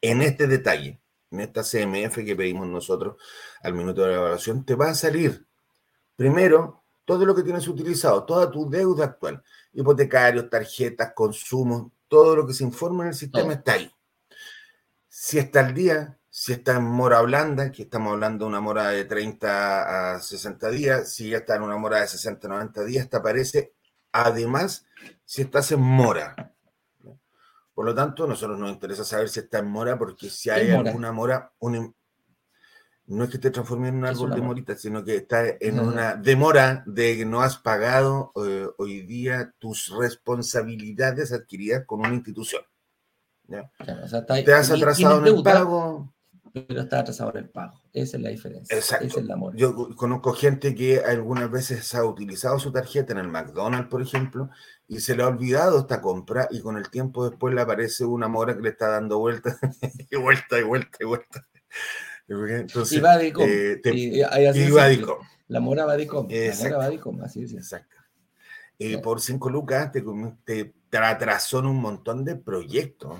[0.00, 3.16] En este detalle, en esta CMF que pedimos nosotros
[3.62, 5.46] al minuto de la evaluación, te va a salir
[6.20, 12.46] Primero, todo lo que tienes utilizado, toda tu deuda actual, hipotecarios, tarjetas, consumos, todo lo
[12.46, 13.90] que se informa en el sistema está ahí.
[15.08, 18.90] Si está al día, si está en mora blanda, que estamos hablando de una mora
[18.90, 22.84] de 30 a 60 días, si ya está en una mora de 60 a 90
[22.84, 23.72] días, te aparece
[24.12, 24.84] además
[25.24, 26.52] si estás en mora.
[27.72, 30.70] Por lo tanto, a nosotros nos interesa saber si está en mora, porque si hay
[30.70, 31.94] alguna mora, un,
[33.10, 36.14] no es que te transforme en un árbol de morita, sino que está en una
[36.14, 42.62] demora de que no has pagado eh, hoy día tus responsabilidades adquiridas con una institución.
[43.48, 46.14] te has atrasado en el pago.
[46.52, 47.80] Pero está atrasado en el pago.
[47.92, 48.76] Esa es la diferencia.
[48.76, 49.20] Exacto.
[49.20, 53.88] Es la Yo conozco gente que algunas veces ha utilizado su tarjeta en el McDonald's,
[53.88, 54.50] por ejemplo,
[54.86, 58.28] y se le ha olvidado esta compra y con el tiempo después le aparece una
[58.28, 59.56] mora que le está dando vuelta
[60.10, 61.46] y vuelta y vuelta y vuelta.
[62.30, 63.44] Entonces, y Vadicom.
[63.48, 64.20] Eh, y,
[65.48, 66.28] La mora Vadicom.
[66.28, 67.52] La mora Vadicom, así es.
[67.52, 67.96] Exacto.
[68.78, 70.02] Eh, por cinco lucas te,
[70.88, 73.18] te, atrasó en un montón de proyectos.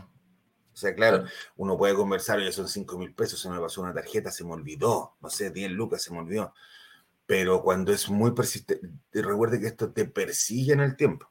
[0.73, 1.25] O sea, claro,
[1.57, 4.53] uno puede conversar, ya son cinco mil pesos, se me pasó una tarjeta, se me
[4.53, 6.55] olvidó, no sé, 10 lucas, se me olvidó.
[7.27, 11.27] Pero cuando es muy persistente, recuerde que esto te persigue en el tiempo.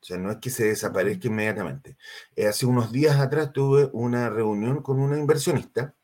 [0.00, 1.98] O sea, no es que se desaparezca inmediatamente.
[2.36, 5.94] Eh, hace unos días atrás tuve una reunión con una inversionista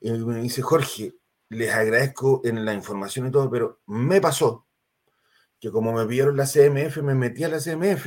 [0.00, 1.14] y me dice, Jorge,
[1.48, 4.66] les agradezco en la información y todo, pero me pasó
[5.60, 8.06] que como me pidieron la CMF, me metí a la CMF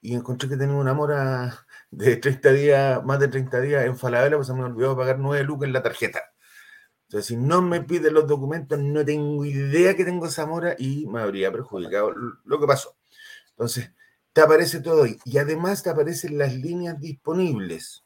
[0.00, 4.36] y encontré que tenía una mora de 30 días, más de 30 días en Falabella,
[4.36, 6.22] pues se me olvidó pagar 9 lucas en la tarjeta.
[7.08, 11.20] Entonces, si no me pide los documentos, no tengo idea que tengo Zamora y me
[11.20, 12.12] habría perjudicado
[12.44, 12.96] lo que pasó.
[13.50, 13.92] Entonces,
[14.32, 15.06] te aparece todo.
[15.06, 18.03] Y además te aparecen las líneas disponibles.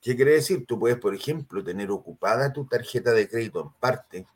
[0.00, 0.66] ¿Qué quiere decir?
[0.66, 4.26] Tú puedes, por ejemplo, tener ocupada tu tarjeta de crédito en parte,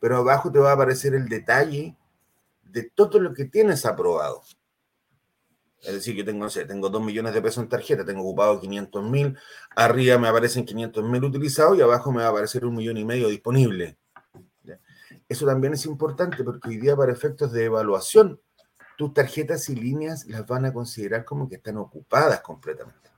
[0.00, 1.96] pero abajo te va a aparecer el detalle
[2.62, 4.42] de todo lo que tienes aprobado.
[5.82, 8.58] Es decir, yo tengo, no sé, tengo 2 millones de pesos en tarjeta, tengo ocupado
[8.58, 9.38] 500 mil,
[9.76, 13.04] arriba me aparecen 500 mil utilizados y abajo me va a aparecer un millón y
[13.04, 13.98] medio disponible.
[15.28, 18.40] Eso también es importante porque hoy día para efectos de evaluación,
[18.96, 23.10] tus tarjetas y líneas las van a considerar como que están ocupadas completamente.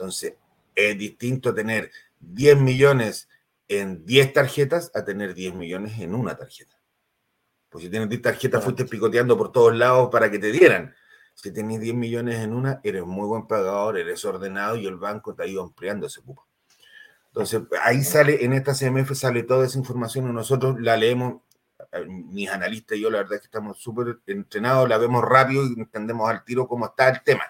[0.00, 0.32] Entonces,
[0.74, 3.28] es distinto tener 10 millones
[3.68, 6.80] en 10 tarjetas a tener 10 millones en una tarjeta.
[7.68, 10.94] Pues si tienes 10 tarjetas, fuiste picoteando por todos lados para que te dieran.
[11.34, 15.34] Si tienes 10 millones en una, eres muy buen pagador, eres ordenado y el banco
[15.34, 16.48] te ha ido ampliando ese cupo.
[17.26, 21.42] Entonces, ahí sale, en esta CMF sale toda esa información y nosotros la leemos,
[21.92, 25.62] eh, mis analistas y yo, la verdad es que estamos súper entrenados, la vemos rápido
[25.66, 27.44] y entendemos al tiro cómo está el tema.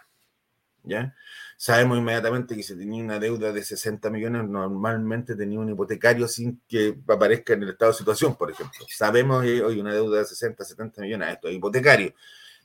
[0.82, 1.14] ¿Ya?
[1.62, 6.62] Sabemos inmediatamente que si tenía una deuda de 60 millones, normalmente tenía un hipotecario sin
[6.66, 8.86] que aparezca en el estado de situación, por ejemplo.
[8.88, 12.14] Sabemos que hoy una deuda de 60, 70 millones, esto es hipotecario.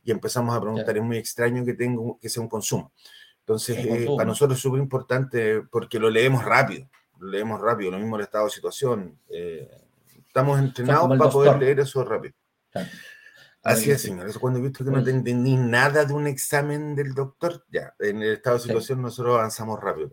[0.05, 2.93] Y empezamos a preguntar, es muy extraño que, tenga, que sea un consumo.
[3.39, 6.87] Entonces, eh, para nosotros es súper importante porque lo leemos rápido,
[7.19, 9.19] lo leemos rápido, lo mismo el estado de situación.
[9.27, 9.69] Eh,
[10.25, 12.33] estamos entrenados para poder leer eso rápido.
[13.65, 14.27] Así es, señor.
[14.27, 18.21] Eso cuando he visto que no entendí nada de un examen del doctor, ya, en
[18.21, 20.11] el estado de situación nosotros avanzamos rápido.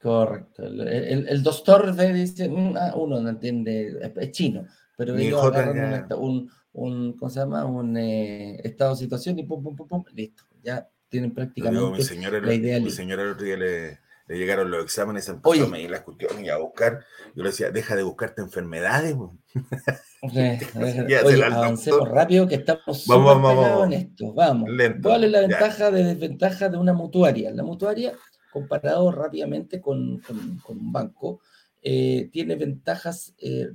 [0.00, 0.64] Correcto.
[0.64, 7.16] El, doctor dice, mm, ah, uno no entiende, es chino, pero ellos agarran un, un,
[7.16, 7.64] ¿cómo se llama?
[7.64, 10.44] Un eh, estado de situación y pum, pum, pum, pum, listo.
[10.62, 12.78] Ya tienen prácticamente mi señora, la idea.
[12.78, 15.64] Mi señora el otro día le, le llegaron los exámenes, empezó Oye.
[15.64, 17.04] a medir las cuestiones y a buscar.
[17.34, 19.16] Yo le decía, deja de buscarte enfermedades.
[21.24, 24.34] Oye, avancemos rápido que estamos vamos, vamos, en esto.
[24.34, 24.68] Vamos.
[25.02, 27.50] ¿Cuál es la ventaja de desventaja de una mutuaria?
[27.52, 28.12] La mutuaria,
[28.52, 31.40] comparado rápidamente con, con, un banco,
[31.82, 33.70] eh, tiene ventajas eh,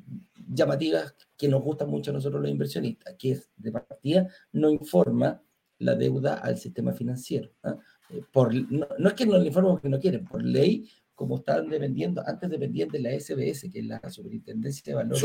[0.48, 5.42] llamativas que nos gustan mucho a nosotros los inversionistas, que es de partida no informa
[5.80, 7.52] la deuda al sistema financiero.
[7.64, 7.76] ¿ah?
[8.12, 11.70] Eh, por, no, es que no le informen que no quieren, por ley, como están
[11.70, 15.24] dependiendo, antes dependían de la SBS, que es la Superintendencia de Valores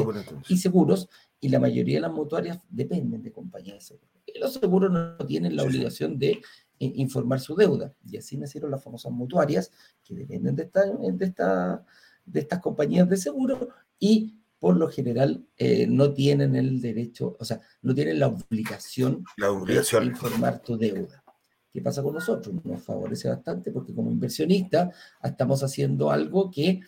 [0.49, 1.09] y Seguros,
[1.41, 4.11] y la mayoría de las mutuarias dependen de compañías de seguros.
[4.25, 6.41] Y los seguros no tienen la obligación de eh,
[6.79, 9.73] informar su deuda, y así nacieron las famosas mutuarias,
[10.05, 11.85] que dependen de, esta, de, esta,
[12.25, 17.45] de estas compañías de seguro, y por lo general eh, no tienen el derecho, o
[17.45, 20.05] sea, no tienen la obligación, la obligación.
[20.05, 21.25] de informar tu deuda.
[21.73, 22.65] ¿Qué pasa con nosotros?
[22.65, 24.91] Nos favorece bastante porque como inversionista
[25.23, 26.81] estamos haciendo algo que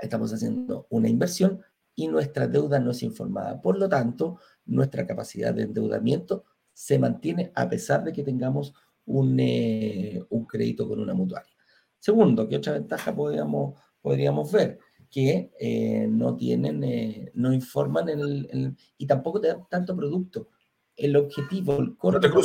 [0.00, 1.60] estamos haciendo una inversión
[1.94, 3.60] y nuestra deuda no es informada.
[3.60, 8.74] Por lo tanto, nuestra capacidad de endeudamiento se mantiene a pesar de que tengamos
[9.06, 11.52] un, eh, un crédito con una mutuaria.
[11.98, 14.78] Segundo, ¿qué otra ventaja podríamos, podríamos ver?
[15.10, 20.48] Que eh, no tienen, eh, no informan en el, y tampoco te dan tanto producto
[20.96, 22.42] el objetivo, el corte no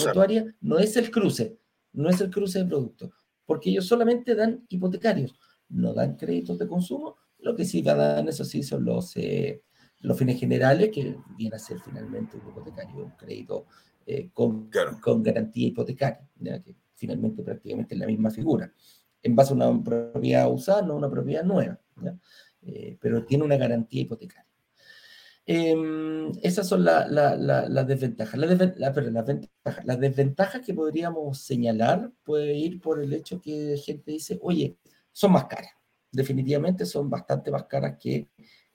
[0.62, 1.60] no es el cruce,
[1.94, 3.12] no es el cruce de productos,
[3.46, 5.36] porque ellos solamente dan hipotecarios,
[5.70, 9.64] no dan créditos de consumo, lo que sí dan, eso sí, son los, eh,
[10.00, 13.66] los fines generales, que viene a ser finalmente un hipotecario, un crédito
[14.06, 14.70] eh, con,
[15.02, 16.28] con garantía hipotecaria,
[16.64, 18.72] que finalmente prácticamente es la misma figura,
[19.22, 21.80] en base a una propiedad usada, no una propiedad nueva,
[22.62, 24.46] eh, pero tiene una garantía hipotecaria.
[25.50, 28.38] Em, esas son las desventajas.
[28.38, 34.78] Las desventajas que podríamos señalar puede ir por el hecho que gente dice, oye,
[35.14, 35.72] son más caras.
[36.12, 38.28] Definitivamente son bastante más caras que,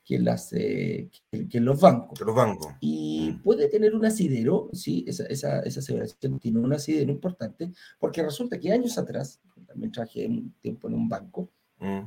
[0.03, 1.11] que, las, eh,
[1.51, 2.19] que, los bancos.
[2.19, 2.73] los bancos.
[2.81, 3.43] Y mm.
[3.43, 8.59] puede tener un asidero, sí, esa, esa, esa aseveración tiene un asidero importante, porque resulta
[8.59, 12.01] que años atrás, también traje un tiempo en un banco, mm.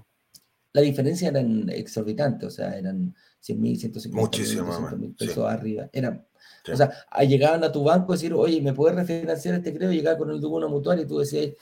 [0.76, 1.40] La diferencia era
[1.74, 5.90] exorbitante, o sea, eran 100 mil, 150 mil, pesos arriba.
[5.94, 6.22] Era,
[6.70, 9.94] O sea, llegaban a tu banco y decir, oye, ¿me puedes refinanciar este crédito?
[9.94, 11.54] Llegaba con el una mutual y tú decías,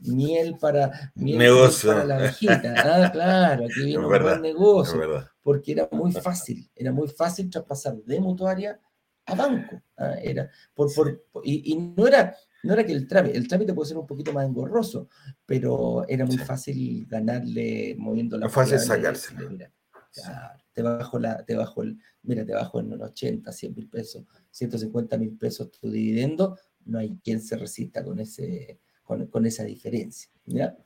[0.00, 1.92] miel para, miel negocio.
[1.92, 2.74] para la viejita.
[2.76, 5.00] Ah, claro, aquí viene un buen negocio.
[5.44, 8.80] Porque era muy fácil, era muy fácil traspasar de mutuaria
[9.26, 9.80] a banco.
[9.96, 13.88] Ah, era por, por, y, no era no era que el trámite, el trámite puede
[13.88, 15.08] ser un poquito más engorroso,
[15.46, 18.46] pero era muy fácil ganarle moviendo la.
[18.46, 19.34] Es fácil sacarse.
[19.34, 24.24] Claro te bajo, la, te bajo el, mira, te bajo en 80, 100 mil pesos,
[24.50, 30.30] 150 mil pesos tu dividendo, no hay quien se resista con, ese, con, esa diferencia.
[30.46, 30.76] ¿ya?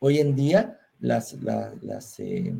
[0.00, 2.54] Hoy en día las, las, eh,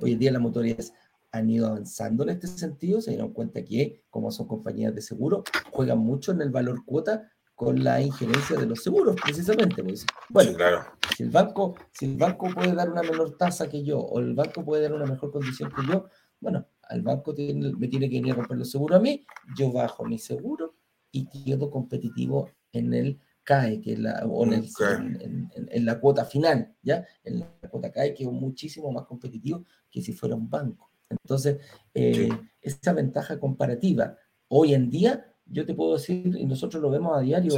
[0.00, 0.92] Hoy en día las mutuarias
[1.32, 5.42] han ido avanzando en este sentido, se dieron cuenta que, como son compañías de seguro,
[5.70, 9.82] juegan mucho en el valor cuota con la injerencia de los seguros, precisamente.
[9.82, 10.84] Pues, bueno, claro.
[11.16, 14.34] si, el banco, si el banco puede dar una menor tasa que yo, o el
[14.34, 16.04] banco puede dar una mejor condición que yo,
[16.38, 19.26] bueno, al banco me tiene que venir a comprar los seguros a mí,
[19.56, 20.76] yo bajo mi seguro
[21.10, 26.74] y quedo competitivo en el CAE, que es la, o en, en, la cuota final,
[26.82, 27.06] ¿ya?
[27.24, 30.90] En la cuota CAE quedo muchísimo más competitivo que si fuera un banco.
[31.08, 31.58] Entonces,
[31.94, 32.28] eh,
[32.60, 34.16] esa ventaja comparativa,
[34.48, 37.54] hoy en día, yo te puedo decir, y nosotros lo vemos a diario,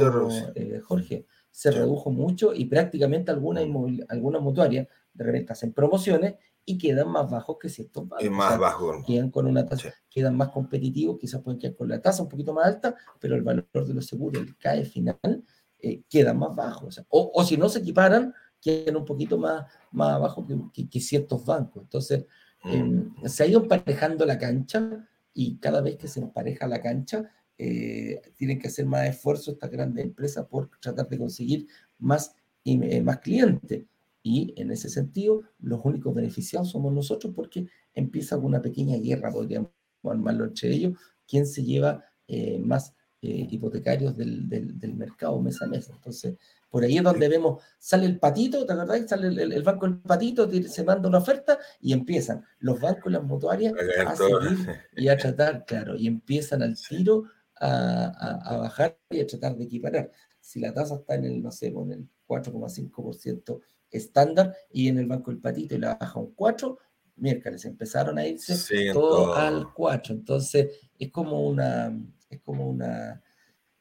[0.55, 3.65] eh, Jorge, se redujo mucho y prácticamente algunas,
[4.07, 6.35] algunas mutuarias de repente hacen promociones
[6.65, 8.25] y quedan más bajos que ciertos bancos.
[8.25, 9.03] Y más bajos.
[9.05, 12.53] Quedan con una tasa, quedan más competitivos, quizás pueden quedar con la tasa un poquito
[12.53, 15.43] más alta, pero el valor de los seguros, el CAE final,
[15.79, 16.87] eh, queda más bajo.
[17.09, 21.43] O, o, si no se equiparan, quedan un poquito más, más abajo que, que, ciertos
[21.45, 21.83] bancos.
[21.83, 22.25] Entonces,
[22.63, 22.71] mm.
[22.71, 27.31] em, se ha ido emparejando la cancha y cada vez que se empareja la cancha,
[27.59, 32.33] eh, tienen que hacer más esfuerzo estas grandes empresas por tratar de conseguir más,
[32.63, 33.85] eh, más clientes.
[34.23, 39.71] Y en ese sentido, los únicos beneficiados somos nosotros porque empieza una pequeña guerra, podríamos
[40.03, 40.97] armarlo entre ellos,
[41.27, 45.89] quién se lleva eh, más eh, hipotecarios del, del, mercado mes a mes.
[45.89, 46.37] Entonces,
[46.69, 49.09] por ahí es donde vemos, sale el patito, ¿te acordás?
[49.09, 53.23] Sale el, banco el patito, se manda una oferta y empiezan los bancos y las
[53.23, 57.25] mutuarias a seguir y a tratar, claro, y empiezan al tiro
[57.59, 60.11] a, a, a bajar y a tratar de equiparar.
[60.39, 63.59] Si la tasa está en el, no sé, en el 4,5%
[63.91, 66.77] estándar y en el banco el patito y la baja un 4,
[67.17, 70.13] miércoles empezaron a irse todo, al 4.
[70.13, 71.95] Entonces es como una,
[72.29, 73.21] es como una,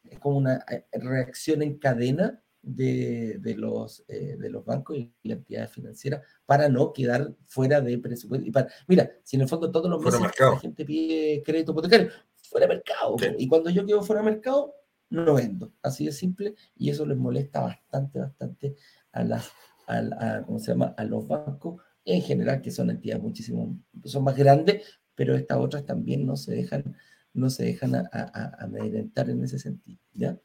[0.04, 5.12] es como una eh, reacción en cadena de, de los, eh, de los bancos y
[5.22, 8.46] la entidades financieras para no quedar fuera de presupuesto.
[8.46, 12.10] Y para, mira, si en el fondo todos los meses la gente pide crédito hipotecario,
[12.48, 13.16] fuera de mercado.
[13.38, 14.74] Y cuando yo quedo fuera de mercado,
[15.10, 15.72] no vendo.
[15.82, 16.54] Así de simple.
[16.76, 18.76] Y eso les molesta bastante, bastante
[19.12, 19.50] a las
[19.88, 20.94] a, ¿cómo se llama?
[20.96, 24.82] a los bancos en general, que son entidades muchísimo, son más grandes,
[25.14, 26.96] pero estas otras también no se dejan,
[27.34, 29.98] no se dejan a, a, amedrentar en ese sentido.
[30.14, 30.38] ¿ya?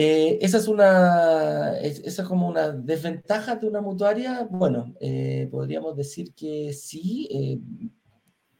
[0.00, 4.46] Eh, esa es una, esa es como una desventaja de una mutuaria.
[4.50, 7.28] Bueno, eh, podríamos decir que sí.
[7.30, 7.58] Eh,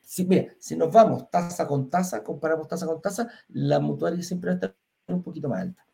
[0.08, 4.48] sí, mira, si nos vamos tasa con tasa, comparamos tasa con tasa, la mutuaria siempre
[4.48, 5.86] va a estar un poquito más alta.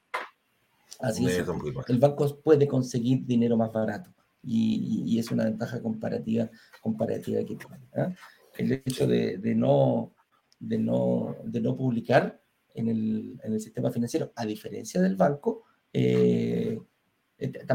[1.01, 1.45] Así es.
[1.89, 6.49] El banco puede conseguir dinero más barato y, es una ventaja comparativa,
[6.81, 7.89] comparativa que tiene.
[7.97, 8.15] ¿ah?
[8.57, 10.15] El hecho de, no,
[10.61, 12.41] de, no, de no publicar
[12.73, 16.79] en el, en el sistema financiero, a diferencia del banco, eh,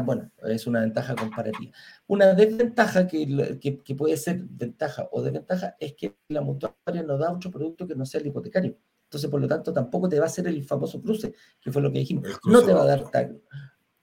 [0.04, 1.72] bueno, es una ventaja comparativa.
[2.06, 7.18] Una desventaja que, que, que, puede ser ventaja o desventaja es que la mutuaria no
[7.18, 8.76] da otro producto que no sea el hipotecario.
[9.04, 11.90] Entonces, por lo tanto, tampoco te va a hacer el famoso cruce, que fue lo
[11.90, 12.28] que dijimos.
[12.44, 13.40] No te va a dar tal.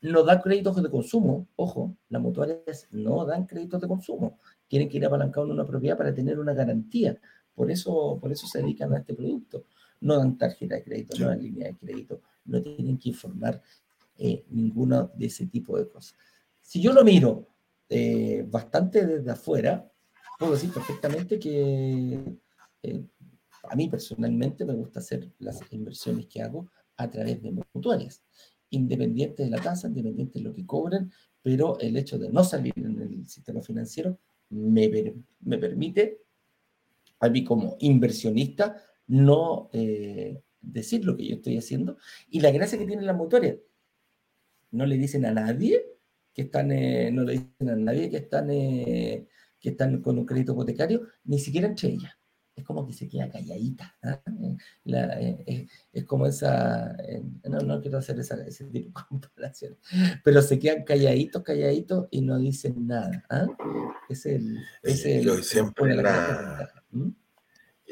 [0.01, 1.47] No da créditos de consumo.
[1.55, 4.37] Ojo, las mutuarias no dan créditos de consumo.
[4.67, 7.17] Tienen que ir apalancados en una propiedad para tener una garantía.
[7.55, 9.63] Por eso, por eso se dedican a este producto.
[10.01, 13.61] No dan tarjeta de crédito, no dan línea de crédito, no tienen que informar
[14.17, 16.17] eh, ninguno de ese tipo de cosas.
[16.61, 17.47] Si yo lo miro
[17.89, 19.89] eh, bastante desde afuera,
[20.39, 22.37] puedo decir perfectamente que
[22.83, 23.05] eh,
[23.63, 28.23] a mí personalmente me gusta hacer las inversiones que hago a través de mutuarias,
[28.69, 31.11] independiente de la tasa, independiente de lo que cobren,
[31.41, 36.21] pero el hecho de no salir en el sistema financiero me, me permite
[37.19, 41.97] a mí como inversionista no eh, decir lo que yo estoy haciendo.
[42.29, 43.57] Y la gracia que tiene la mutuaria,
[44.71, 45.83] no le dicen a nadie
[46.33, 49.27] que están, eh, no le dicen a nadie que están, eh,
[49.59, 52.17] que están con un crédito hipotecario, ni siquiera entre ellas
[52.57, 53.95] es como que se queda calladita.
[54.03, 54.19] ¿ah?
[54.85, 59.77] Eh, eh, es, como esa, eh, no, no quiero hacer esa, ese tipo de comparación,
[60.23, 63.23] pero se quedan calladitos, calladitos y no dicen nada.
[63.29, 63.45] ¿ah?
[64.09, 64.57] Es el...
[64.81, 66.67] Es el siempre, la,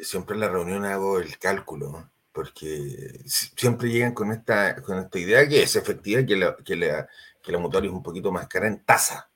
[0.02, 5.48] siempre en la reunión hago el cálculo, porque siempre llegan con esta, con esta idea
[5.48, 7.08] que es efectiva, que la, que la,
[7.42, 9.32] que la es un poquito más cara en tasa.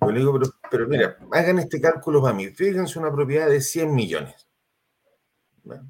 [0.00, 0.38] Yo le digo,
[0.70, 2.46] pero, mira, hagan este cálculo para mí.
[2.50, 4.46] Fíjense una propiedad de 100 millones.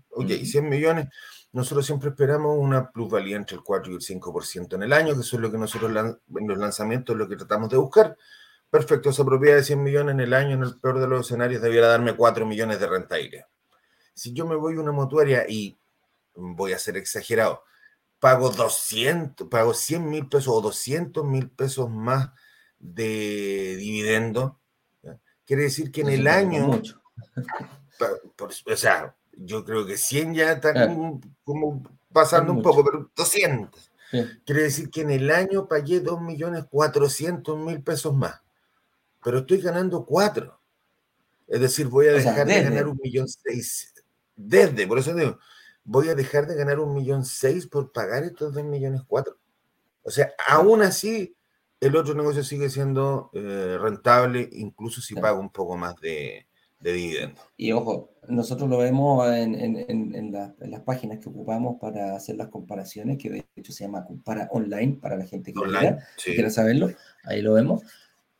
[0.08, 1.08] Ok, 100 millones.
[1.52, 5.20] Nosotros siempre esperamos una plusvalía entre el 4 y el 5% en el año, que
[5.20, 8.16] eso es lo que nosotros en los lanzamientos lo que tratamos de buscar.
[8.70, 11.60] Perfecto, esa propiedad de 100 millones en el año, en el peor de los escenarios,
[11.60, 13.44] debiera darme 4 millones de rentabilidad.
[14.14, 15.78] Si yo me voy a una mutuaria y
[16.34, 17.62] voy a ser exagerado,
[18.18, 22.30] pago 200, pago 100 mil pesos o 200 mil pesos más
[22.78, 24.58] de dividendo,
[25.46, 26.70] quiere decir que en el año,
[28.66, 30.88] o sea, yo creo que 100 ya está
[31.44, 33.90] como, pasando un poco, pero 200.
[34.44, 38.42] Quiere decir que en el año pagué 2.400.000 pesos más,
[39.24, 40.60] pero estoy ganando 4.
[41.48, 43.92] Es decir, voy a dejar de ganar un millón seis.
[44.36, 45.38] Desde, por eso digo,
[45.84, 49.36] voy a dejar de ganar un millón seis por pagar estos dos millones cuatro.
[50.02, 51.36] O sea, aún así,
[51.80, 56.46] el otro negocio sigue siendo eh, rentable, incluso si pago un poco más de,
[56.80, 57.40] de dividendo.
[57.56, 62.48] Y ojo, nosotros lo vemos en, en, en, las páginas que ocupamos para hacer las
[62.48, 65.60] comparaciones, que de hecho se llama Compara Online, para la gente que,
[66.24, 66.90] quiera, saberlo,
[67.24, 67.82] ahí lo vemos.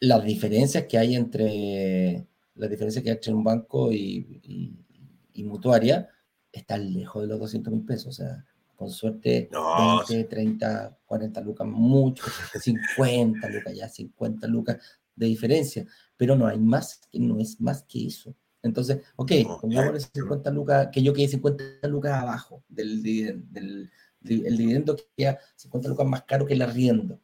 [0.01, 2.27] Las diferencias que hay entre,
[2.57, 4.73] las diferencias que hay entre un banco y, y,
[5.33, 6.09] y mutuaria,
[6.53, 8.07] está lejos de los 200 mil pesos.
[8.09, 8.45] O sea,
[8.77, 9.49] con suerte,
[10.09, 12.25] 20, 30, 40 lucas, mucho,
[12.61, 14.79] 50 lucas, ya 50 lucas
[15.15, 15.87] de diferencia,
[16.17, 18.35] pero no hay más, no es más que eso.
[18.63, 23.91] Entonces, ok, pongámosle 50 lucas, que yo quede 50 lucas abajo del, del,
[24.23, 27.21] el dividendo que queda 50 lucas más caro que el arriendo.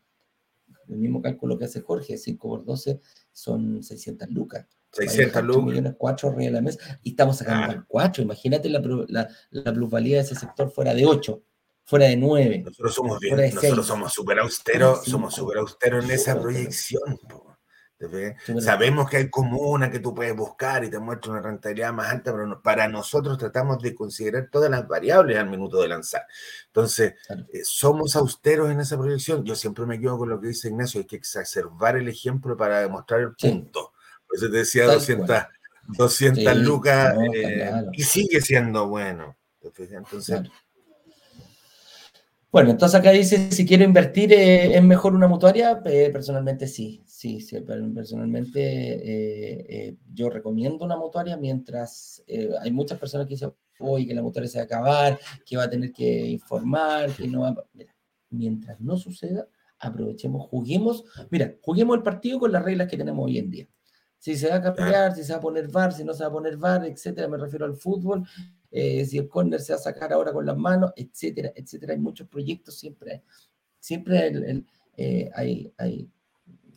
[0.88, 3.00] El mismo cálculo que hace Jorge, 5 por 12
[3.32, 4.66] son 600 lucas.
[4.92, 5.64] 600 lucas.
[5.64, 7.70] millones 4 arriba de la mesa y estamos sacando ah.
[7.70, 8.22] al 4.
[8.22, 11.42] Imagínate la, la, la, plusvalía de ese sector fuera de 8,
[11.84, 12.62] fuera de 9.
[12.64, 17.18] Nosotros somos bien, nosotros somos súper austeros, somos súper austeros en esa proyección.
[18.60, 22.30] Sabemos que hay comunas que tú puedes buscar y te muestra una rentabilidad más alta,
[22.32, 26.22] pero para nosotros tratamos de considerar todas las variables al minuto de lanzar.
[26.66, 27.14] Entonces,
[27.52, 29.44] eh, somos austeros en esa proyección.
[29.44, 32.80] Yo siempre me quedo con lo que dice Ignacio, hay que exacerbar el ejemplo para
[32.80, 33.92] demostrar el punto.
[33.92, 33.97] Por
[34.32, 35.28] eso te decía 200,
[35.96, 39.36] 200 lucas eh, y sigue siendo bueno.
[39.62, 40.42] Entonces...
[42.50, 45.82] Bueno, entonces acá dice, si quiero invertir, eh, ¿es mejor una mutuaria?
[45.84, 52.24] Eh, personalmente sí, sí, sí personalmente yo recomiendo una mutuaria mientras
[52.60, 55.64] hay muchas personas que dicen, hoy que la mutuaria se va a acabar, que va
[55.64, 57.56] a tener que informar, que no va a...
[57.74, 57.94] Mira,
[58.30, 59.46] mientras no suceda,
[59.78, 63.68] aprovechemos, juguemos, mira, juguemos el partido con las reglas que tenemos hoy en día
[64.18, 66.28] si se va a cambiar, si se va a poner VAR, si no se va
[66.28, 68.26] a poner VAR, etcétera, me refiero al fútbol,
[68.70, 71.92] eh, si el córner se va a sacar ahora con las manos, etcétera, etcétera.
[71.92, 73.22] Hay muchos proyectos, siempre,
[73.78, 74.64] siempre
[74.96, 76.10] eh, hay, hay,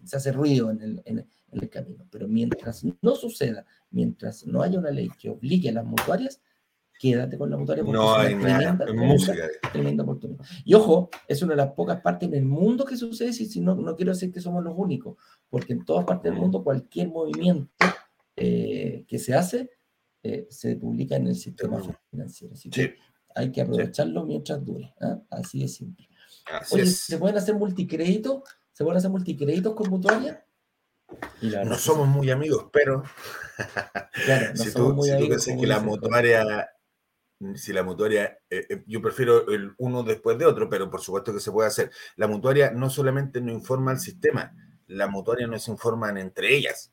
[0.06, 4.80] se hace ruido en el, en, el camino, pero mientras no suceda, mientras no haya
[4.80, 6.40] una ley que obligue a las mutuarias,
[7.02, 9.34] quédate con la mutuaria porque no es una tremenda, tremenda,
[9.72, 10.46] tremenda, oportunidad.
[10.64, 13.60] Y ojo, es una de las pocas partes en el mundo que sucede, si, si
[13.60, 15.18] no, no quiero decir que somos los únicos,
[15.50, 17.72] porque en todas partes del mundo cualquier movimiento
[18.36, 19.72] eh, que se hace
[20.22, 21.82] eh, se publica en el sistema
[22.12, 22.54] financiero.
[22.54, 22.96] Así que
[23.34, 24.94] hay que aprovecharlo mientras dure.
[25.02, 25.20] ¿ah?
[25.32, 26.08] Así de simple.
[26.70, 28.44] Oye, ¿se pueden hacer multicréditos?
[28.74, 30.46] ¿Se pueden hacer multicréditos con mutuaria?
[31.42, 33.04] No somos muy amigos, pero
[34.26, 36.70] claro, no si tú, muy amigos, que la mutuaria
[37.56, 41.34] si la mutuaria, eh, eh, yo prefiero el uno después de otro, pero por supuesto
[41.34, 41.92] que se puede hacer.
[42.16, 44.54] La mutuaria no solamente no informa al sistema,
[44.88, 46.92] la mutuaria no se informan entre ellas.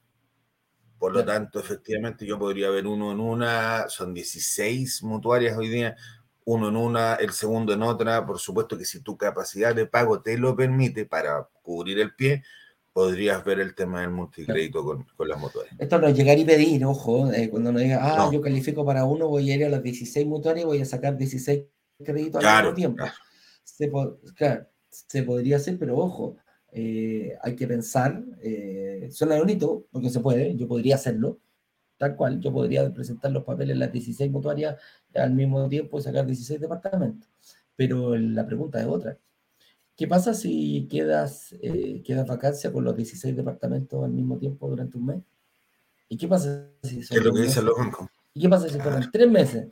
[0.98, 5.96] Por lo tanto, efectivamente, yo podría ver uno en una, son 16 mutuarias hoy día,
[6.44, 8.26] uno en una, el segundo en otra.
[8.26, 12.42] Por supuesto que si tu capacidad de pago te lo permite para cubrir el pie,
[12.92, 15.74] podrías ver el tema del multicrédito con, con, las mutuarias.
[15.78, 19.04] Esto no es llegar y pedir, ojo, eh, cuando no diga, ah, yo califico para
[19.04, 21.64] uno, voy a ir a las 16 mutuarias y voy a sacar 16
[22.04, 23.04] créditos al mismo tiempo.
[23.64, 23.90] Se,
[24.90, 26.36] se podría hacer, pero ojo,
[26.72, 31.40] eh, hay que pensar, eh, suena bonito, porque se puede, yo podría hacerlo,
[31.96, 34.76] tal cual, yo podría presentar los papeles en las 16 mutuarias
[35.14, 37.28] al mismo tiempo y sacar 16 departamentos.
[37.76, 39.18] Pero la pregunta es otra,
[39.98, 44.96] ¿Qué pasa si quedas, eh, quedas vacancia con los 16 departamentos al mismo tiempo durante
[44.96, 45.22] un mes?
[46.08, 48.08] ¿Y qué pasa si son ¿Qué es lo que los bancos?
[48.32, 49.10] ¿Y qué pasa si fueron ah.
[49.12, 49.66] tres meses?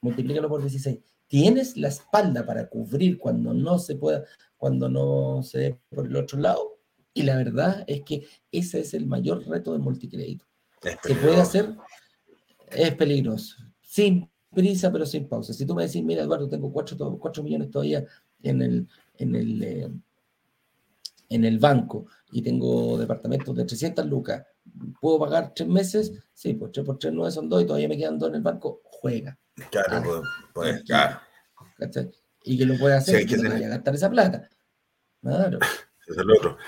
[0.00, 0.98] Multiplícalo por 16.
[1.26, 4.24] ¿Tienes la espalda para cubrir cuando no se pueda,
[4.56, 6.78] cuando no se ve por el otro lado?
[7.12, 10.46] Y la verdad es que ese es el mayor reto del multicrédito.
[10.80, 11.76] Se puede hacer,
[12.70, 13.56] es peligroso.
[13.82, 15.52] Sin prisa, pero sin pausa.
[15.52, 18.04] Si tú me decís, mira, Eduardo, tengo 4, 4 millones todavía
[18.42, 18.88] en el,
[19.18, 19.90] en el, eh,
[21.28, 24.44] en el banco y tengo departamentos de 300 lucas,
[25.00, 26.12] ¿puedo pagar tres meses?
[26.32, 28.42] Sí, pues 3 por 3, 9 son 2 y todavía me quedan 2 en el
[28.42, 29.38] banco, juega.
[29.70, 30.20] Claro, ah, pues,
[30.54, 31.20] pues claro.
[32.44, 34.48] Y que lo puede hacer, sí, que no vaya a gastar esa plata.
[35.20, 35.58] Claro.
[36.08, 36.58] Eso es lo otro.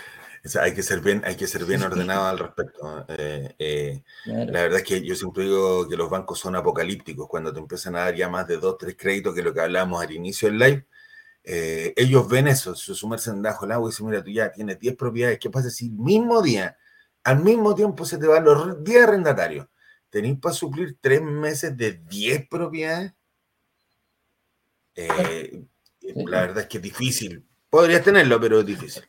[0.60, 3.04] Hay que ser bien, hay que ser bien ordenado al respecto.
[3.08, 7.52] Eh, eh, la verdad es que yo siempre digo que los bancos son apocalípticos cuando
[7.52, 10.02] te empiezan a dar ya más de dos, tres créditos, que es lo que hablábamos
[10.02, 10.86] al inicio del live.
[11.42, 14.78] Eh, ellos ven eso, se sumergen bajo el agua y dicen, mira, tú ya tienes
[14.78, 16.76] 10 propiedades, ¿qué pasa si el mismo día
[17.24, 19.66] al mismo tiempo se te van los 10 arrendatarios.
[20.10, 23.14] ¿Tenéis para suplir tres meses de 10 propiedades?
[24.94, 25.64] Eh,
[26.00, 27.44] la verdad es que es difícil.
[27.68, 29.02] Podrías tenerlo, pero es difícil.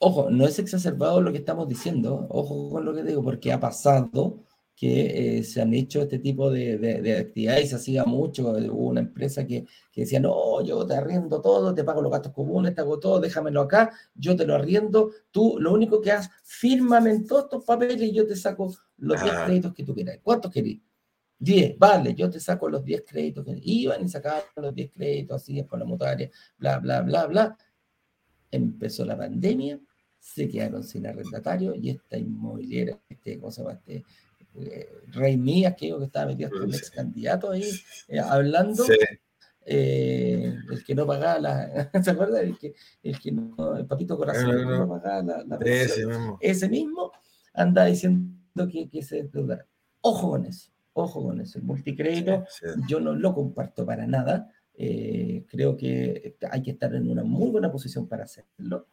[0.00, 3.58] Ojo, no es exacerbado lo que estamos diciendo, ojo con lo que digo, porque ha
[3.58, 4.44] pasado
[4.78, 8.50] que eh, se han hecho este tipo de, actividades y se hacía mucho.
[8.50, 12.76] Hubo una empresa que, decía, no, yo te arriendo todo, te pago los gastos comunes,
[12.76, 17.10] te hago todo, déjamelo acá, yo te lo arriendo, tú lo único que haces, fírmame
[17.10, 20.20] en todos estos papeles y yo te saco los 10 créditos que tú quieras.
[20.22, 20.78] ¿Cuántos querés?
[21.40, 23.44] 10, vale, yo te saco los 10 créditos.
[23.44, 23.58] Que...
[23.60, 27.58] Iban y sacaban los 10 créditos, así es con la mutuaria, bla, bla, bla, bla.
[28.50, 29.80] Empezó la pandemia,
[30.34, 33.74] se quedaron sin arrendatario y esta inmobiliaria, este, ¿cómo se llama?
[33.74, 34.04] Este,
[34.56, 37.70] eh, Rey Mías, que que estaba metido con el ex candidato ahí,
[38.08, 38.84] eh, hablando.
[39.70, 41.90] Eh, el que no pagaba la.
[42.02, 42.40] ¿Se acuerda?
[42.40, 46.06] El que, el que no, el papito corazón, no, no, no pagaba la, la ese,
[46.06, 46.38] mismo.
[46.40, 47.12] ese mismo
[47.52, 49.66] anda diciendo que, que se deudara.
[50.02, 51.58] Ojo con eso, ojo con eso.
[51.58, 52.44] El multicrédito
[52.88, 54.50] yo no lo comparto para nada.
[54.74, 58.86] creo que hay que estar en una muy buena posición para hacerlo.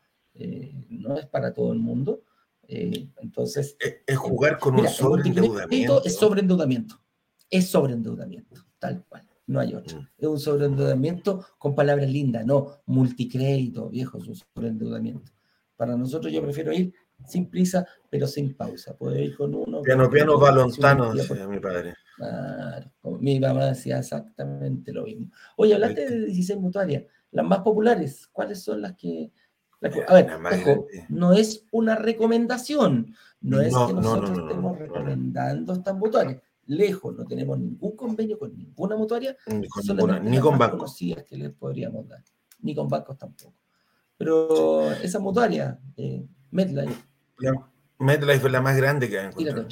[0.90, 2.24] No es para todo el mundo.
[2.68, 3.78] Eh, entonces.
[3.80, 6.04] Es, jugar con un sobreendeudamiento.
[6.04, 7.02] Es sobreendeudamiento.
[7.50, 9.28] Es sobreendeudamiento, tal cual.
[9.48, 10.00] No hay otro.
[10.00, 10.08] Mm.
[10.18, 15.32] Es un sobreendeudamiento con palabras lindas, no multicrédito, viejo, es un sobreendeudamiento.
[15.76, 16.94] Para nosotros yo prefiero ir
[17.28, 18.98] sin prisa, pero sin pausa.
[18.98, 19.82] Puedo ir con uno.
[19.82, 21.94] Piano, piano, balontano, decía mi padre.
[22.18, 25.30] Claro, mi mamá decía exactamente lo mismo.
[25.58, 27.04] Oye, hablaste de 16 mutuarias.
[27.32, 29.32] Las más populares, ¿cuáles son las que
[30.08, 30.80] a ver,
[31.10, 36.42] no es una recomendación, no es que nosotros estemos recomendando estas mutuarias.
[36.68, 40.98] Lejos, no tenemos ningún convenio con ninguna mutuaria, ni con, ni con bancos.
[40.98, 42.24] que les podríamos dar,
[42.62, 43.54] ni con bancos tampoco.
[44.18, 47.04] Pero esa mutuaria, eh, MedLife.
[48.00, 49.68] MedLife es la más grande que hay encontrado.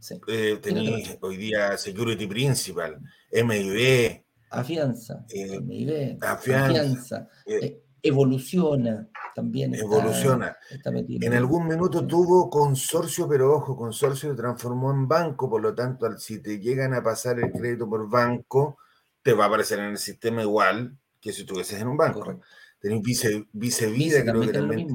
[0.00, 0.18] Sí.
[0.28, 4.24] Eh, hoy día Security Principal, MIB.
[4.50, 7.28] Afianza, eh, MIB, Afianza.
[7.46, 9.74] Eh, evoluciona también.
[9.74, 10.56] evoluciona.
[10.84, 16.16] en algún minuto tuvo consorcio, pero ojo, consorcio se transformó en banco, por lo tanto,
[16.18, 18.78] si te llegan a pasar el crédito por banco,
[19.22, 22.40] te va a aparecer en el sistema igual que si estuvieses en un banco.
[22.78, 24.88] Tenés vice, vice vida, creo que también.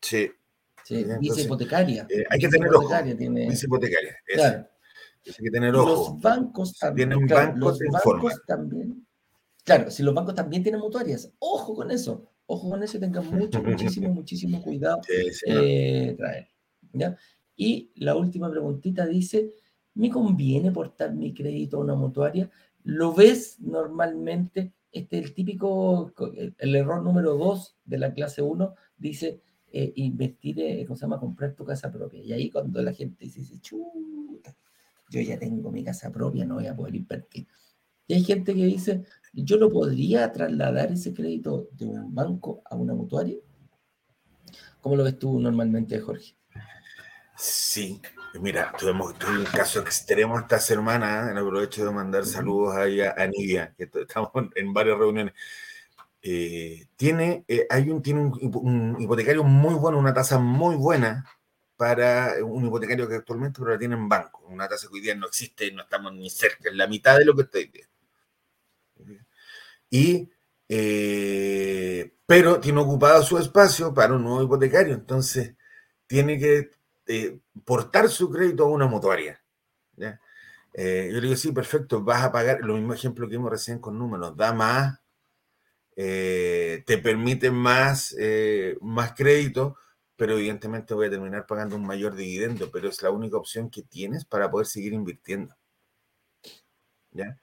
[0.00, 0.30] Sí.
[0.84, 2.06] sí vice hipotecaria.
[2.08, 2.88] Eh, hay que tener ojo.
[3.48, 4.16] Vice hipotecaria.
[4.26, 4.68] Claro.
[5.24, 5.88] Hay que tener ojo.
[5.88, 7.10] Los bancos también.
[7.10, 9.06] Tienen bancos, los bancos también
[9.64, 13.26] Claro, si los bancos también tienen mutuarias, ojo con eso, ojo con eso y tengan
[13.30, 15.00] mucho, muchísimo, muchísimo cuidado
[15.46, 16.48] eh, traer.
[16.92, 17.16] ¿ya?
[17.56, 19.52] Y la última preguntita dice,
[19.94, 22.50] ¿me conviene portar mi crédito a una mutuaria?
[22.84, 24.72] ¿Lo ves normalmente?
[24.90, 26.12] Este, el típico,
[26.58, 29.40] el error número dos de la clase 1 dice,
[29.74, 31.18] eh, invertir, eh, ¿cómo se llama?
[31.18, 32.20] Comprar tu casa propia.
[32.20, 34.54] Y ahí cuando la gente dice, chuta,
[35.08, 37.46] yo ya tengo mi casa propia, no voy a poder invertir.
[38.06, 42.76] Y hay gente que dice, ¿yo lo podría trasladar ese crédito de un banco a
[42.76, 43.38] una mutuaria?
[44.80, 46.34] ¿Cómo lo ves tú normalmente, Jorge?
[47.36, 48.00] Sí,
[48.40, 53.74] mira, tuvimos, un caso extremo esta semana, en aprovecho de mandar saludos ahí a, Nidia,
[53.76, 55.34] que estamos en varias reuniones.
[56.24, 61.24] Eh, tiene, eh, hay un, tiene un, hipotecario muy bueno, una tasa muy buena
[61.76, 65.16] para un hipotecario que actualmente pero la tiene en banco, una tasa que hoy día
[65.16, 67.91] no existe, no estamos ni cerca, es la mitad de lo que estoy viendo.
[69.90, 70.30] Y,
[70.68, 75.54] eh, pero tiene ocupado su espacio para un nuevo hipotecario, entonces
[76.06, 76.70] tiene que
[77.06, 79.42] eh, portar su crédito a una mutuaria.
[80.74, 83.78] Eh, yo le digo, sí, perfecto, vas a pagar, lo mismo ejemplo que vimos recién
[83.78, 84.98] con números, da más,
[85.94, 88.16] te permite más,
[88.80, 89.76] más crédito,
[90.16, 93.82] pero evidentemente voy a terminar pagando un mayor dividendo, pero es la única opción que
[93.82, 95.54] tienes para poder seguir invirtiendo.
[97.10, 97.36] ¿Ya?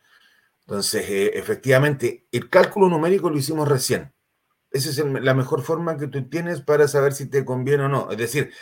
[0.69, 4.13] Entonces, eh, efectivamente, el cálculo numérico lo hicimos recién.
[4.69, 8.11] Esa es la mejor forma que tú tienes para saber si te conviene o no.
[8.11, 8.53] Es decir,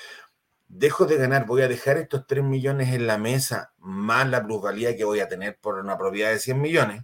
[0.69, 4.95] dejo de ganar, voy a dejar estos 3 millones en la mesa, más la plusvalía
[4.95, 7.03] que voy a tener por una propiedad de 100 millones,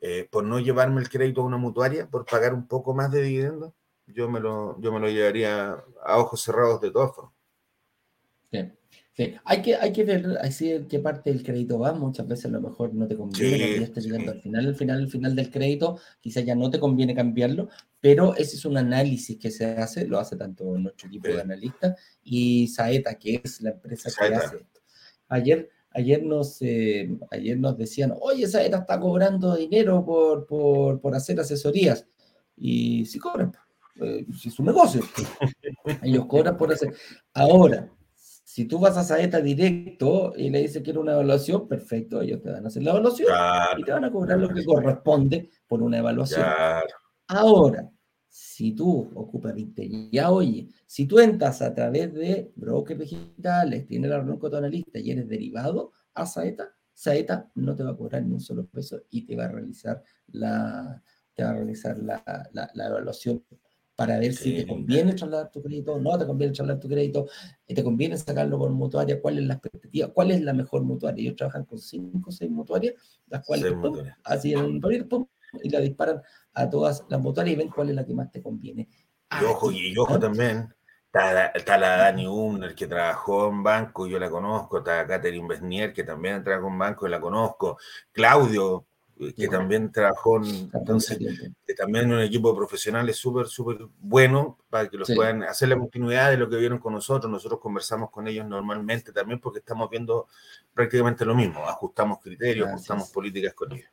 [0.00, 3.20] eh, por no llevarme el crédito a una mutuaria, por pagar un poco más de
[3.20, 3.74] dividendo,
[4.06, 7.34] yo me lo, yo me lo llevaría a ojos cerrados de todas formas.
[9.44, 11.92] Hay que, hay que ver así qué parte del crédito va.
[11.92, 14.98] Muchas veces a lo mejor no te conviene ya estés llegando al final, al final,
[14.98, 17.68] al final del crédito, quizás ya no te conviene cambiarlo,
[18.00, 21.98] pero ese es un análisis que se hace, lo hace tanto nuestro equipo de analistas
[22.22, 24.80] y Saeta, que es la empresa que hace esto.
[25.28, 31.14] Ayer, ayer, nos, eh, ayer nos decían, oye, Saeta está cobrando dinero por, por, por
[31.14, 32.06] hacer asesorías.
[32.56, 33.52] Y sí cobran,
[34.00, 35.02] eh, es un negocio.
[36.02, 36.94] Ellos cobran por hacer.
[37.32, 37.90] Ahora,
[38.50, 42.42] si tú vas a Saeta directo y le dices que era una evaluación, perfecto, ellos
[42.42, 43.28] te van a hacer la evaluación
[43.78, 46.44] y te van a cobrar lo que corresponde por una evaluación.
[47.28, 47.88] Ahora,
[48.28, 49.54] si tú ocupas
[50.10, 54.56] ya oye, si tú entras a través de brokers digitales, tienes la reunión con tu
[54.56, 58.66] analista y eres derivado a Saeta, Saeta no te va a cobrar ni un solo
[58.66, 61.00] peso y te va a realizar la,
[61.36, 63.44] te va a realizar la, la, evaluación
[64.00, 67.26] para ver si te conviene trasladar tu crédito, no te conviene trasladar tu crédito,
[67.66, 71.20] eh, te conviene sacarlo por mutuaria, cuál es la expectativa, cuál es la mejor mutuaria.
[71.20, 72.94] Ellos trabajan con cinco o seis mutuarias,
[73.26, 73.74] las cuales
[74.24, 75.06] así en el
[75.62, 76.22] y la disparan
[76.54, 78.88] a todas las mutuarias y ven cuál es la que más te conviene.
[79.38, 80.74] Y ojo, y ojo también,
[81.12, 86.04] está la, Dani Umner que trabajó en banco, yo la conozco, está Catherine Besnier que
[86.04, 87.76] también trabajó en banco y la conozco,
[88.12, 88.86] Claudio
[89.36, 94.88] que también trabajó en, entonces, que también un equipo profesional es súper, súper bueno para
[94.88, 97.30] que los puedan hacer la continuidad de lo que vieron con nosotros.
[97.30, 100.26] Nosotros conversamos con ellos normalmente también porque estamos viendo
[100.72, 103.90] prácticamente lo mismo, ajustamos criterios, ajustamos políticas con ellos.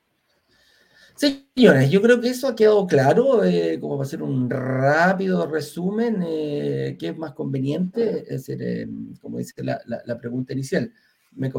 [1.18, 6.24] Señores, yo creo que eso ha quedado claro, eh, como para hacer un rápido resumen,
[6.24, 8.20] eh, ¿qué es más conveniente?
[8.22, 8.88] Es decir, eh,
[9.20, 10.94] como dice la, pregunta inicial,
[11.32, 11.52] me,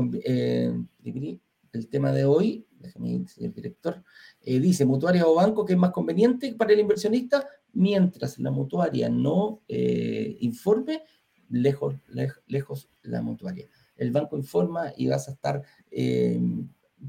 [1.72, 4.02] el tema de hoy, déjame señor director,
[4.42, 7.46] dice, mutuaria o banco, ¿qué es más conveniente para el inversionista?
[7.72, 11.02] Mientras la mutuaria no informe,
[11.50, 11.96] lejos,
[12.46, 13.68] lejos la mutuaria.
[13.96, 15.62] El banco informa y vas a estar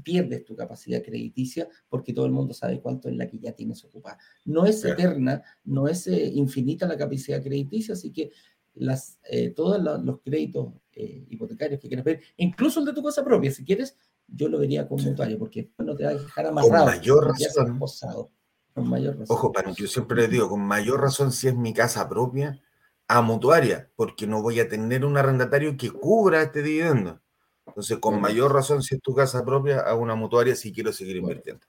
[0.02, 3.84] pierdes tu capacidad crediticia porque todo el mundo sabe cuánto es la que ya tienes
[3.84, 4.18] ocupada.
[4.44, 8.30] No es eterna, no es eh, infinita la capacidad crediticia, así que
[8.74, 13.24] las, eh, todos los, créditos eh, hipotecarios que quieras ver, incluso el de tu casa
[13.24, 13.96] propia, si quieres,
[14.32, 16.70] yo lo vería como mutuario, porque no te va a dejar amarrado.
[16.70, 18.30] Con mayor razón.
[18.72, 19.36] con mayor razón.
[19.36, 22.60] Ojo, para yo siempre les digo, con mayor razón si es mi casa propia,
[23.08, 27.20] a mutuaria, porque no voy a tener un arrendatario que cubra este dividendo.
[27.66, 31.16] Entonces, con mayor razón, si es tu casa propia, a una mutuaria si quiero seguir
[31.16, 31.66] invirtiendo.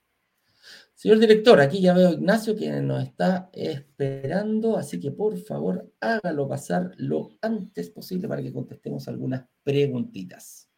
[0.95, 5.91] Señor director, aquí ya veo a Ignacio que nos está esperando, así que por favor
[5.99, 10.69] hágalo pasar lo antes posible para que contestemos algunas preguntitas.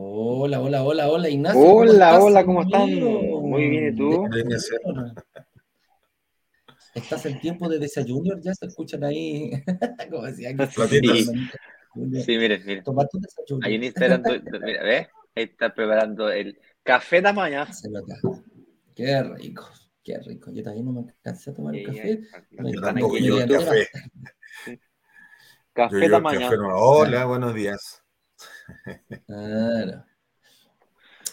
[0.00, 1.60] Hola, hola, hola, hola, Ignacio.
[1.60, 2.88] Hola, hola, ¿cómo están?
[2.88, 4.28] Muy bien, ¿y tú?
[6.94, 8.38] ¿Estás en tiempo de desayuno?
[8.40, 9.50] ¿Ya se escuchan ahí?
[10.08, 11.00] Como decía sí.
[12.24, 12.84] sí, miren, miren.
[12.84, 13.66] Tomate un desayuno.
[13.66, 14.22] Ahí en Instagram,
[14.62, 15.08] mira, ¿ves?
[15.34, 17.68] Ahí está preparando el café de mañana.
[18.94, 19.68] Qué rico,
[20.04, 20.52] qué rico.
[20.52, 22.20] Yo también no me cansé a tomar el café.
[22.52, 23.88] Yo tampoco, yo café.
[25.72, 26.56] Café de mañana.
[26.76, 28.04] Hola, buenos días.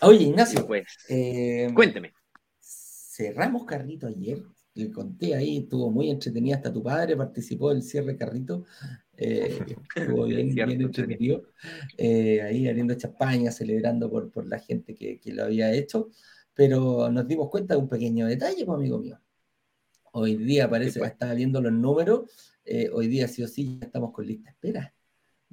[0.02, 2.14] Oye, Ignacio, pues, eh, cuénteme.
[2.60, 8.18] Cerramos Carrito ayer, le conté ahí, estuvo muy entretenida, hasta tu padre participó del cierre
[8.18, 8.66] Carrito,
[9.16, 9.58] eh,
[9.96, 11.44] estuvo bien, bien entretenido,
[11.98, 16.10] eh, ahí abriendo champaña, celebrando por, por la gente que, que, lo había hecho,
[16.54, 19.20] pero nos dimos cuenta de un pequeño detalle, pues, amigo mío.
[20.12, 22.30] Hoy día parece que estaba viendo los números,
[22.94, 24.95] hoy día sí o sí ya estamos con lista espera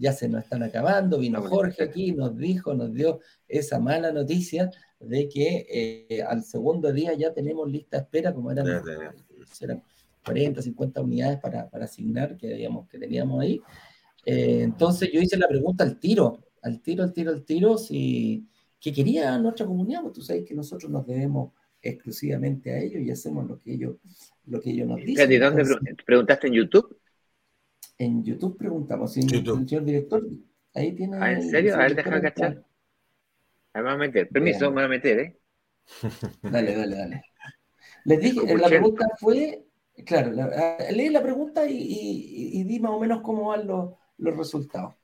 [0.02, 1.18] ya se nos están acabando.
[1.18, 6.92] Vino Jorge aquí, nos dijo, nos dio esa mala noticia de que eh, al segundo
[6.92, 8.66] día ya tenemos lista de espera, como eran,
[10.24, 13.60] 40, 50 unidades para, asignar que, digamos, que teníamos ahí.
[14.26, 18.44] Eh, entonces yo hice la pregunta al tiro, al tiro, al tiro, al tiro, si
[18.80, 23.10] que quería nuestra comunidad, pues tú sabes que nosotros nos debemos exclusivamente a ellos y
[23.12, 23.96] hacemos lo que ellos,
[24.46, 25.30] lo que ellos nos dicen.
[25.30, 25.64] ¿Y dónde
[26.04, 26.96] preguntaste en YouTube?
[28.02, 29.60] En YouTube preguntamos, YouTube.
[29.60, 30.26] el señor director,
[30.74, 31.18] ahí tiene.
[31.20, 31.76] Ah, ¿en serio?
[31.76, 32.64] A ver, déjame cachar.
[33.72, 34.28] Ahí me voy a meter.
[34.28, 35.38] Permiso, me voy a meter, ¿eh?
[36.42, 37.22] Dale, dale, dale.
[38.04, 39.66] Les dije, la pregunta fue,
[40.04, 40.32] claro,
[40.90, 44.96] leí la pregunta y, y, di más o menos cómo van los, los resultados.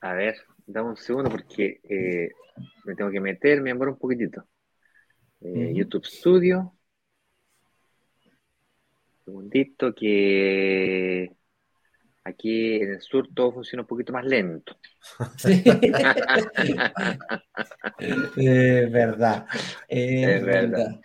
[0.00, 2.30] A ver, dame un segundo porque eh,
[2.84, 4.46] me tengo que meter, me demoro un poquitito.
[5.40, 6.72] Eh, YouTube Studio.
[9.26, 11.34] Un segundito que
[12.24, 14.74] Aquí en el sur todo funciona un poquito más lento.
[15.36, 15.62] Sí.
[18.36, 19.46] es verdad.
[19.86, 20.98] Es, verdad.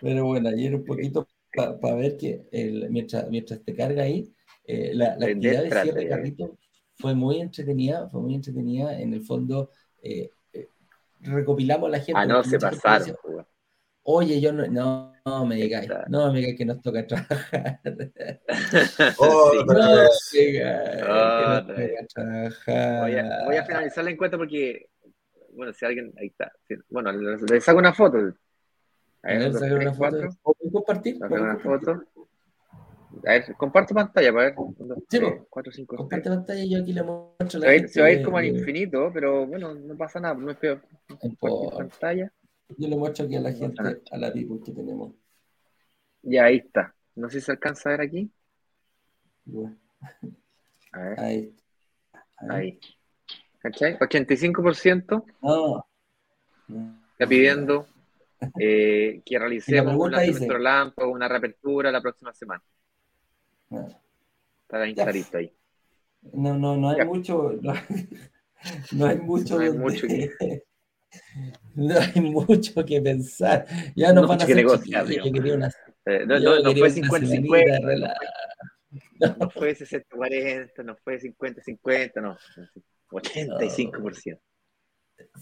[0.00, 2.46] Pero bueno, ayer un poquito para ver que
[2.88, 4.32] mientras, mientras te carga ahí,
[4.64, 6.58] eh, la, actividad de cierre de carrito
[6.94, 9.00] fue muy entretenida, fue muy entretenida.
[9.00, 9.70] En el fondo,
[10.02, 10.68] eh, eh,
[11.20, 12.20] recopilamos la gente.
[12.20, 13.16] Ah, no, se pasaron.
[14.10, 17.78] Oye, yo no, no, me digáis, no me digáis que nos toca trabajar.
[19.18, 19.74] Oh, no
[21.66, 23.02] me digáis trabajar.
[23.02, 24.88] Voy a, voy a, finalizar la encuesta porque,
[25.52, 26.50] bueno, si alguien, ahí está.
[26.88, 28.16] Bueno, le, saco una foto.
[29.24, 30.16] A ver, sacar una foto.
[30.42, 31.18] ¿Puedo compartir?
[31.22, 32.02] Una foto.
[33.26, 34.54] A ver, comparto pantalla para ver.
[35.10, 38.06] sí, 4, 5, Comparte pantalla y yo aquí le muestro la se, va, se va
[38.06, 40.80] a ir como al infinito, pero bueno, no pasa nada, no es peor.
[41.20, 42.32] Compartir pantalla.
[42.76, 45.12] Yo le muestro aquí a la gente, a la people que tenemos.
[46.22, 46.94] Ya, ahí está.
[47.14, 48.30] No sé si se alcanza a ver aquí.
[50.92, 51.20] A ver.
[51.20, 51.54] Ahí.
[52.48, 52.80] Ahí.
[53.58, 53.98] ¿Cachai?
[53.98, 55.24] 85%.
[55.42, 55.86] No.
[57.12, 57.86] Está pidiendo
[58.60, 62.62] eh, que realicemos un lanzamiento o una reapertura la próxima semana.
[63.70, 65.52] Está bien clarito ahí.
[66.32, 67.52] No, no, no hay mucho.
[68.90, 69.54] No, hay mucho.
[69.56, 70.64] No hay mucho que...
[71.74, 73.66] No hay mucho que pensar.
[73.94, 75.06] Ya no, van a hacer negociar.
[75.06, 75.70] Yo quería una,
[76.04, 78.14] eh, no, no, no fue 50-50.
[79.20, 82.36] No, no fue 60-40, no fue 50-50, no.
[83.10, 84.40] 85%.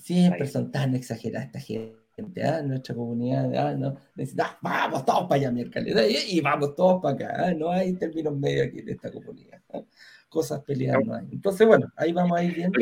[0.03, 1.97] Siempre son tan exageradas esta gente,
[2.45, 2.63] ¿ah?
[2.63, 3.75] nuestra comunidad, ¿ah?
[3.75, 3.97] ¿no?
[4.39, 7.55] ah, vamos todos para allá miércoles, y, y vamos todos para acá, ¿ah?
[7.55, 9.61] no hay términos medios aquí de esta comunidad.
[9.73, 9.83] ¿ah?
[10.29, 11.27] cosas peleadas no hay.
[11.33, 12.79] Entonces, bueno, ahí vamos a ir viendo.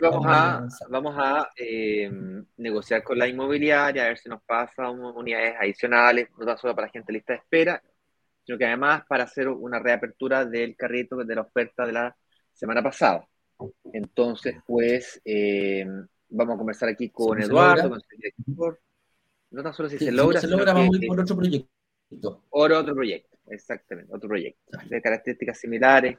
[0.00, 2.10] Vamos a, vamos a eh,
[2.56, 6.92] negociar con la inmobiliaria, a ver si nos pasa unidades adicionales, no solo para la
[6.92, 7.82] gente lista de espera,
[8.44, 12.16] sino que además para hacer una reapertura del carrito de la oferta de la
[12.52, 13.26] semana pasada.
[13.92, 15.84] Entonces, pues, eh,
[16.30, 18.80] vamos a conversar aquí con Eduardo, con el director.
[19.50, 20.40] No tan solo si se logra.
[20.40, 22.44] Si se logra, vamos a ir por otro proyecto.
[22.48, 24.78] Por otro proyecto, exactamente, otro proyecto.
[24.88, 26.18] De características similares.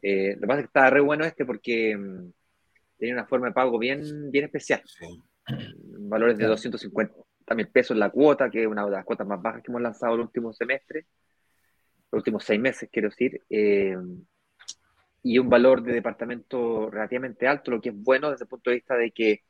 [0.00, 2.32] Eh, lo que pasa es que estaba re bueno este porque mm,
[2.98, 4.82] tenía una forma de pago bien, bien especial.
[5.98, 7.14] Valores de 250
[7.54, 10.14] mil pesos la cuota, que es una de las cuotas más bajas que hemos lanzado
[10.14, 11.06] el último semestre,
[12.10, 13.42] los últimos seis meses, quiero decir.
[13.48, 13.96] Eh,
[15.22, 18.76] y un valor de departamento relativamente alto, lo que es bueno desde el punto de
[18.76, 19.44] vista de que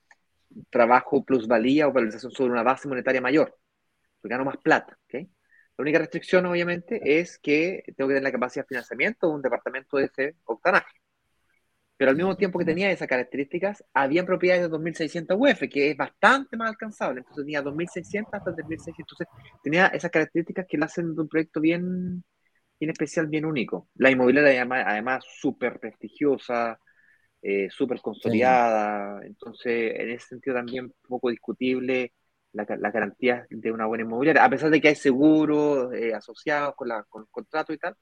[0.71, 3.57] trabajo plusvalía o valorización sobre una base monetaria mayor,
[4.21, 4.99] porque gano más plata.
[5.07, 5.31] ¿okay?
[5.77, 9.43] La única restricción, obviamente, es que tengo que tener la capacidad de financiamiento de un
[9.43, 11.03] departamento de ese octanaje.
[11.97, 15.97] Pero al mismo tiempo que tenía esas características, había propiedades de 2.600 UF, que es
[15.97, 17.21] bastante más alcanzable.
[17.21, 18.95] Entonces tenía 2.600 hasta 3.600.
[18.99, 19.29] Entonces
[19.63, 22.25] tenía esas características que lo hacen de un proyecto bien,
[22.83, 23.89] bien especial, bien único.
[23.95, 26.81] La inmobiliaria, además, súper prestigiosa,
[27.41, 29.25] eh, súper consolidada.
[29.25, 32.13] Entonces, en ese sentido también poco discutible
[32.51, 36.89] la, garantía de una buena inmobiliaria, a pesar de que hay seguros eh, asociados con,
[36.89, 37.97] la, con el contrato y tal.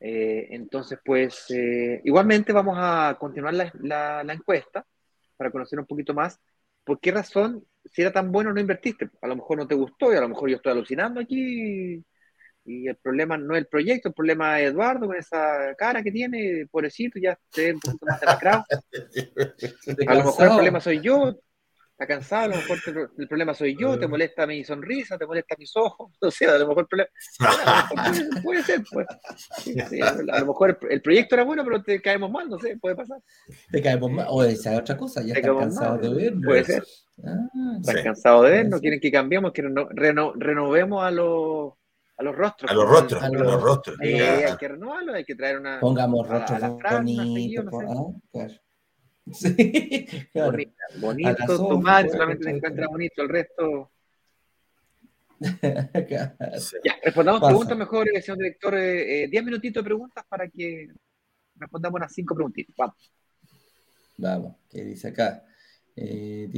[0.00, 3.70] Eh, entonces, pues, eh, igualmente vamos a continuar la,
[4.24, 4.86] la, encuesta
[5.36, 6.40] para conocer un poquito más
[6.84, 9.10] por qué razón, si era tan bueno, no invertiste.
[9.20, 12.02] A lo mejor no te gustó y a lo mejor yo estoy alucinando aquí
[12.64, 16.12] y el problema no es el proyecto, el problema es Eduardo con esa cara que
[16.12, 18.64] tiene, pobrecito, ya esté un poquito más demacrado.
[20.06, 21.34] A lo mejor el problema soy yo,
[22.00, 22.78] está cansado, a lo mejor
[23.18, 26.58] el problema soy yo, te molesta mi sonrisa, te molesta mis ojos, o sea, a
[26.58, 27.10] lo mejor el problema,
[28.42, 29.06] puede, ser, pues.
[30.00, 33.18] a lo mejor el, proyecto era bueno, pero te caemos mal, no sé, puede pasar.
[33.70, 36.44] Te caemos mal, o esa otra cosa, ya están cansados de vernos.
[36.44, 36.84] Puede ser.
[37.22, 41.74] Ah, están cansados de vernos, quieren que cambiemos, que renovemos a los
[42.20, 42.70] a los rostros.
[42.70, 43.96] A los rostros, a los, rostros.
[43.98, 45.80] hay que renovarlo, hay que traer una.
[45.80, 47.66] Pongamos rostros bonitos.
[48.34, 48.46] Ah,
[49.32, 50.58] Sí, claro.
[50.98, 53.90] Bonito, tomar, solamente se encuentra bonito, el resto.
[56.10, 56.36] Ya,
[57.02, 58.74] respondamos preguntas mejor, señor director.
[58.76, 60.88] Eh, diez minutitos de preguntas para que
[61.54, 62.74] respondamos unas cinco preguntitas.
[62.76, 63.12] Vamos.
[64.18, 65.42] Vamos, ¿qué dice acá?
[65.96, 66.50] Eh,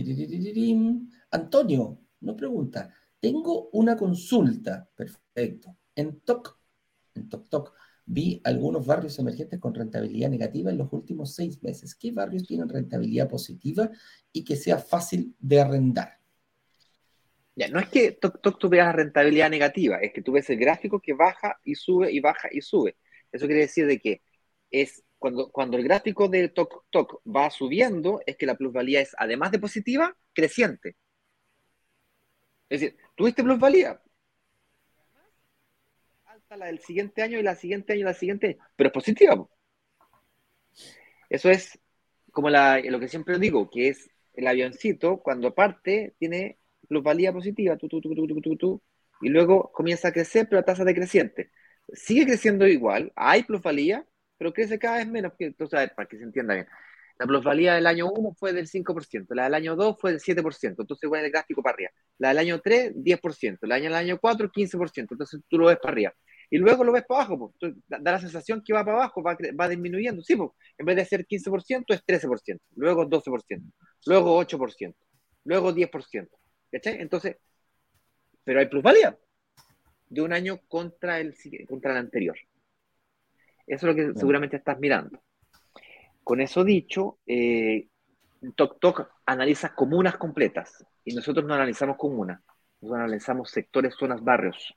[1.31, 2.93] Antonio, no pregunta.
[3.23, 4.91] Tengo una consulta.
[4.97, 5.77] Perfecto.
[5.95, 6.59] En TOC,
[7.15, 11.95] en TOC TOC, vi algunos barrios emergentes con rentabilidad negativa en los últimos seis meses.
[11.95, 13.89] ¿Qué barrios tienen rentabilidad positiva
[14.33, 16.19] y que sea fácil de arrendar?
[17.55, 20.99] Ya, no es que Toc tú veas rentabilidad negativa, es que tú ves el gráfico
[20.99, 22.97] que baja y sube y baja y sube.
[23.31, 24.23] Eso quiere decir de que
[24.69, 29.15] es cuando, cuando el gráfico de Toc Toc va subiendo, es que la plusvalía es,
[29.17, 30.97] además de positiva, creciente.
[32.69, 34.01] Es decir, tuviste plusvalía,
[36.57, 39.49] la del siguiente año y la siguiente año y la siguiente pero es positiva.
[41.31, 41.79] Eso es
[42.33, 46.59] como la, lo que siempre digo, que es el avioncito, cuando parte, tiene
[46.89, 48.83] plusvalía positiva, tu, tu, tu,
[49.21, 51.53] y luego comienza a crecer, pero a tasa decreciente.
[51.93, 54.05] Sigue creciendo igual, hay plusvalía,
[54.37, 55.33] pero crece cada vez menos.
[55.39, 56.67] Entonces, para que se entienda bien.
[57.23, 60.75] La plusvalía del año 1 fue del 5%, la del año 2 fue del 7%,
[60.81, 61.91] entonces igual el gráfico para arriba.
[62.19, 65.93] La del año 3, 10%, la del año 4, 15%, entonces tú lo ves para
[65.93, 66.13] arriba.
[66.51, 67.75] Y luego lo ves para abajo, pues.
[67.87, 70.21] da la sensación que va para abajo, va, va disminuyendo.
[70.25, 73.73] Sí, pues, en vez de ser 15%, es 13%, luego 12%,
[74.07, 74.95] luego 8%,
[75.45, 76.29] luego 10%.
[76.73, 77.01] ¿Cachai?
[77.01, 77.37] Entonces,
[78.43, 79.17] pero hay plusvalía
[80.09, 81.37] de un año contra el,
[81.69, 82.37] contra el anterior.
[83.65, 85.23] Eso es lo que seguramente estás mirando.
[86.25, 87.89] Con eso dicho, eh,
[88.55, 92.41] TokTok analiza comunas completas y nosotros no analizamos comunas,
[92.81, 94.75] nosotros analizamos sectores, zonas, barrios.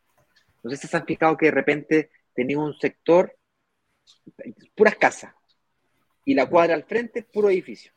[0.64, 3.36] No sé si se han fijado que de repente tenía un sector,
[4.76, 5.34] puras casas,
[6.26, 7.92] y la cuadra al frente, puro edificio.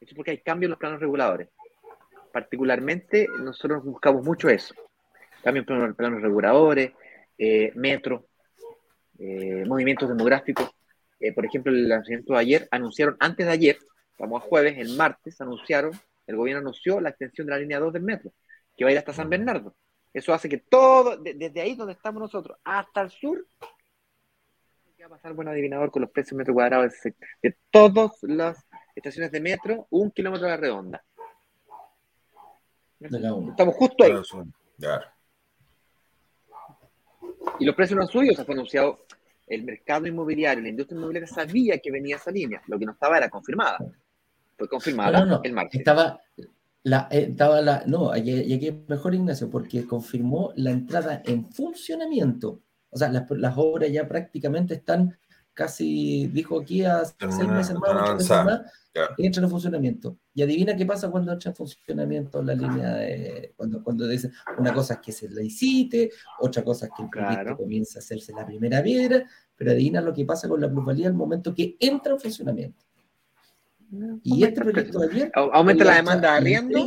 [0.00, 1.48] Eso es porque hay cambios en los planos reguladores.
[2.32, 4.74] Particularmente, nosotros buscamos mucho eso.
[5.42, 6.92] Cambios en los planos reguladores,
[7.36, 8.26] eh, metro,
[9.18, 10.70] eh, movimientos demográficos.
[11.20, 13.78] Eh, por ejemplo, el lanzamiento de ayer, anunciaron, antes de ayer,
[14.18, 15.92] vamos a jueves, el martes, anunciaron,
[16.26, 18.32] el gobierno anunció la extensión de la línea 2 del metro,
[18.76, 19.74] que va a ir hasta San Bernardo.
[20.12, 23.46] Eso hace que todo, desde ahí donde estamos nosotros, hasta el sur,
[25.00, 29.30] va a pasar buen adivinador con los precios metro cuadrado de, de todas las estaciones
[29.30, 31.04] de metro, un kilómetro a la redonda.
[33.00, 34.12] Estamos justo ahí.
[37.60, 38.98] Y los precios no han subido, o sea, fue anunciado
[39.48, 43.18] el mercado inmobiliario, la industria inmobiliaria sabía que venía esa línea, lo que no estaba
[43.18, 43.78] era confirmada.
[44.56, 45.78] Fue confirmada el martes.
[45.78, 46.20] Estaba
[46.82, 51.50] la, eh, estaba la, no, y aquí es mejor Ignacio, porque confirmó la entrada en
[51.50, 52.62] funcionamiento.
[52.90, 55.18] O sea, las, las obras ya prácticamente están
[55.58, 58.60] casi, dijo aquí a seis meses más, ocho meses más,
[59.16, 60.16] entra en funcionamiento.
[60.32, 64.72] Y adivina qué pasa cuando entra en funcionamiento la línea de, cuando, cuando dice, una
[64.72, 68.32] cosa es que se la licite, otra cosa es que el proyecto comienza a hacerse
[68.32, 72.12] la primera piedra, pero adivina lo que pasa con la plusvalía al momento que entra
[72.12, 72.84] en funcionamiento.
[74.22, 75.32] Y este proyecto de ayer...
[75.34, 76.86] Aumenta la demanda de arriendo,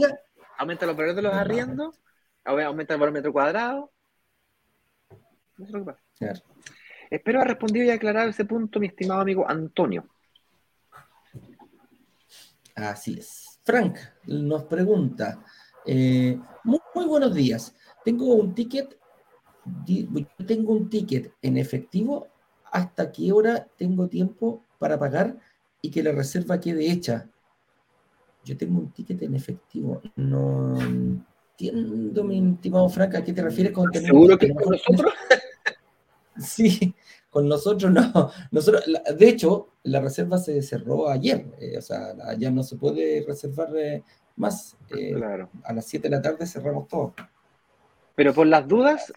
[0.57, 1.99] aumenta los precios de los arriendos,
[2.45, 3.91] aumenta el valor metro cuadrado.
[5.57, 6.01] Eso es lo que pasa.
[6.17, 6.39] Claro.
[7.11, 10.07] Espero haber respondido y aclarado ese punto, mi estimado amigo Antonio.
[12.73, 13.59] Así es.
[13.63, 13.97] Frank
[14.27, 15.43] nos pregunta,
[15.85, 17.75] eh, muy, buenos días.
[18.05, 18.97] Tengo un ticket,
[20.47, 22.29] tengo un ticket en efectivo.
[22.71, 25.37] ¿Hasta qué hora tengo tiempo para pagar
[25.81, 27.29] y que la reserva quede hecha?
[28.45, 30.01] Yo tengo un ticket en efectivo.
[30.15, 35.13] No entiendo, mi estimado Frank, ¿a qué te refieres con ¿Seguro que con nosotros?
[36.41, 36.95] Sí,
[37.29, 38.31] con nosotros no.
[38.51, 38.83] Nosotros,
[39.17, 43.69] de hecho, la reserva se cerró ayer, eh, o sea, ya no se puede reservar
[43.77, 44.03] eh,
[44.35, 44.77] más.
[44.89, 45.49] Eh, claro.
[45.63, 47.13] A las 7 de la tarde cerramos todo.
[48.15, 49.13] Pero por las dudas,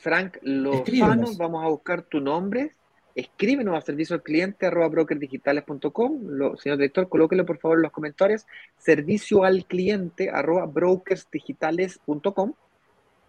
[0.00, 2.72] Frank Lozano, vamos a buscar tu nombre.
[3.14, 6.56] Escríbenos a servicio al cliente arroba brokerdigitales.com.
[6.58, 8.46] Señor director, colóquelo por favor en los comentarios.
[8.76, 12.52] Servicio al cliente arroba brokersdigitales.com.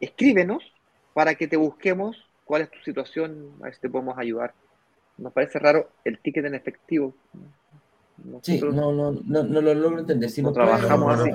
[0.02, 0.64] Escríbenos
[1.14, 4.54] para que te busquemos cuál es tu situación, a ver si te podemos ayudar.
[5.18, 7.14] Nos parece raro el ticket en efectivo.
[8.42, 10.30] sí, no, no, no, no, lo logro entender.
[10.30, 11.32] Si no trabajamos así.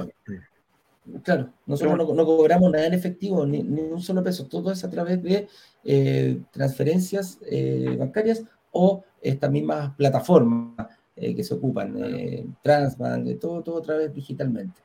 [1.24, 4.46] Claro, nosotros no, cobramos nada en efectivo, ni, un solo peso.
[4.46, 5.48] Todo es a través de
[5.84, 10.86] eh, transferencias eh, bancarias o estas mismas plataformas
[11.16, 14.80] eh, que se ocupan, Transbank, todo, todo a través digitalmente.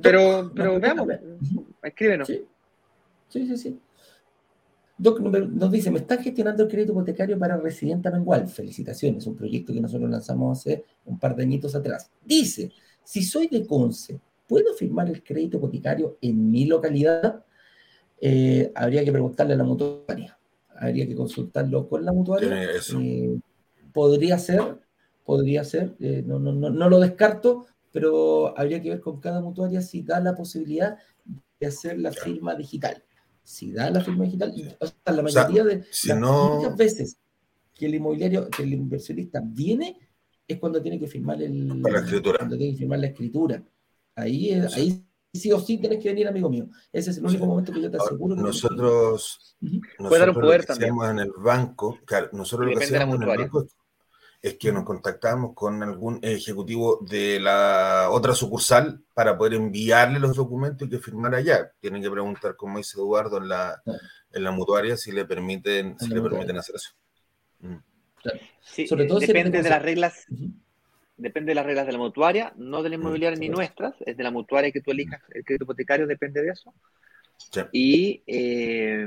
[0.00, 1.08] Pero, pero veamos,
[1.82, 2.26] escríbenos.
[2.26, 2.46] sí,
[3.28, 3.56] sí.
[3.56, 3.78] sí.
[4.98, 8.48] Doc nos dice, me están gestionando el crédito hipotecario para Residente Mengual.
[8.48, 12.10] Felicitaciones, un proyecto que nosotros lanzamos hace un par de añitos atrás.
[12.24, 12.72] Dice,
[13.04, 14.18] si soy de Conce,
[14.48, 17.44] ¿puedo firmar el crédito hipotecario en mi localidad?
[18.20, 20.36] Eh, habría que preguntarle a la mutuaria.
[20.76, 22.64] Habría que consultarlo con la mutuaria.
[23.00, 23.38] Eh,
[23.92, 24.80] podría ser,
[25.24, 29.40] podría ser, eh, no, no, no, no lo descarto, pero habría que ver con cada
[29.40, 30.98] mutuaria si da la posibilidad
[31.60, 33.04] de hacer la firma digital
[33.48, 34.52] si da la firma digital,
[35.06, 37.16] la mayoría de las veces
[37.72, 39.98] que el inmobiliario, que el inversionista viene,
[40.46, 42.38] es cuando tiene que firmar el, la escritura.
[42.40, 43.62] Cuando tiene que firmar la escritura.
[44.16, 46.68] Ahí, ahí sí o sí tienes que venir, amigo mío.
[46.92, 48.36] Ese es el único momento que yo te aseguro.
[48.36, 49.56] Que nosotros,
[49.98, 50.94] nosotros dar un poder también.
[51.10, 53.66] en el banco, claro, nosotros lo que hacemos en el banco
[54.40, 60.36] es que nos contactamos con algún ejecutivo de la otra sucursal para poder enviarle los
[60.36, 61.72] documentos y que firmara allá.
[61.80, 63.82] Tienen que preguntar, como dice Eduardo, en la,
[64.32, 66.90] en la mutuaria si le permiten, si le permiten hacer eso.
[67.60, 67.78] Mm.
[68.86, 70.26] Sobre todo depende de las reglas.
[71.16, 74.16] Depende de las reglas de la mutuaria, no de la mm, inmobiliaria ni nuestras, es
[74.16, 76.72] de la mutuaria que tú elijas, el crédito hipotecario depende de eso.
[77.72, 79.04] Y, eh,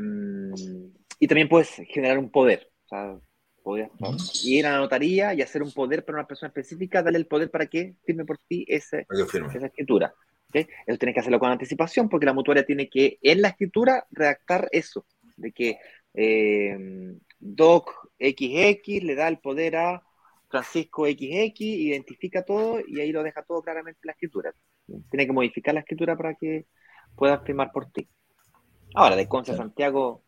[1.20, 2.70] y también puedes generar un poder.
[2.86, 3.18] O sea,
[4.44, 7.50] ir a la notaría y hacer un poder para una persona específica, darle el poder
[7.50, 10.14] para que firme por ti esa escritura.
[10.54, 14.68] Eso tienes que hacerlo con anticipación porque la mutuaria tiene que, en la escritura, redactar
[14.72, 15.06] eso,
[15.38, 15.78] de que
[16.14, 20.04] eh, Doc XX le da el poder a
[20.50, 24.54] Francisco XX, identifica todo y ahí lo deja todo claramente en la escritura.
[25.10, 26.66] Tiene que modificar la escritura para que
[27.16, 28.08] pueda firmar por ti.
[28.94, 30.24] Ahora, de Conce a Santiago,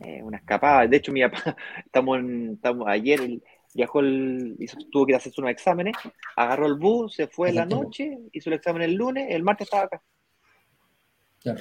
[0.00, 0.86] eh, una escapada.
[0.86, 2.18] De hecho, mi papá, estamos,
[2.52, 3.40] estamos ayer,
[3.74, 4.56] viajó, el,
[4.90, 5.94] tuvo que hacerse unos exámenes,
[6.36, 9.66] agarró el bus, se fue en la noche, hizo el examen el lunes, el martes
[9.66, 10.02] estaba acá.
[11.44, 11.54] Ya.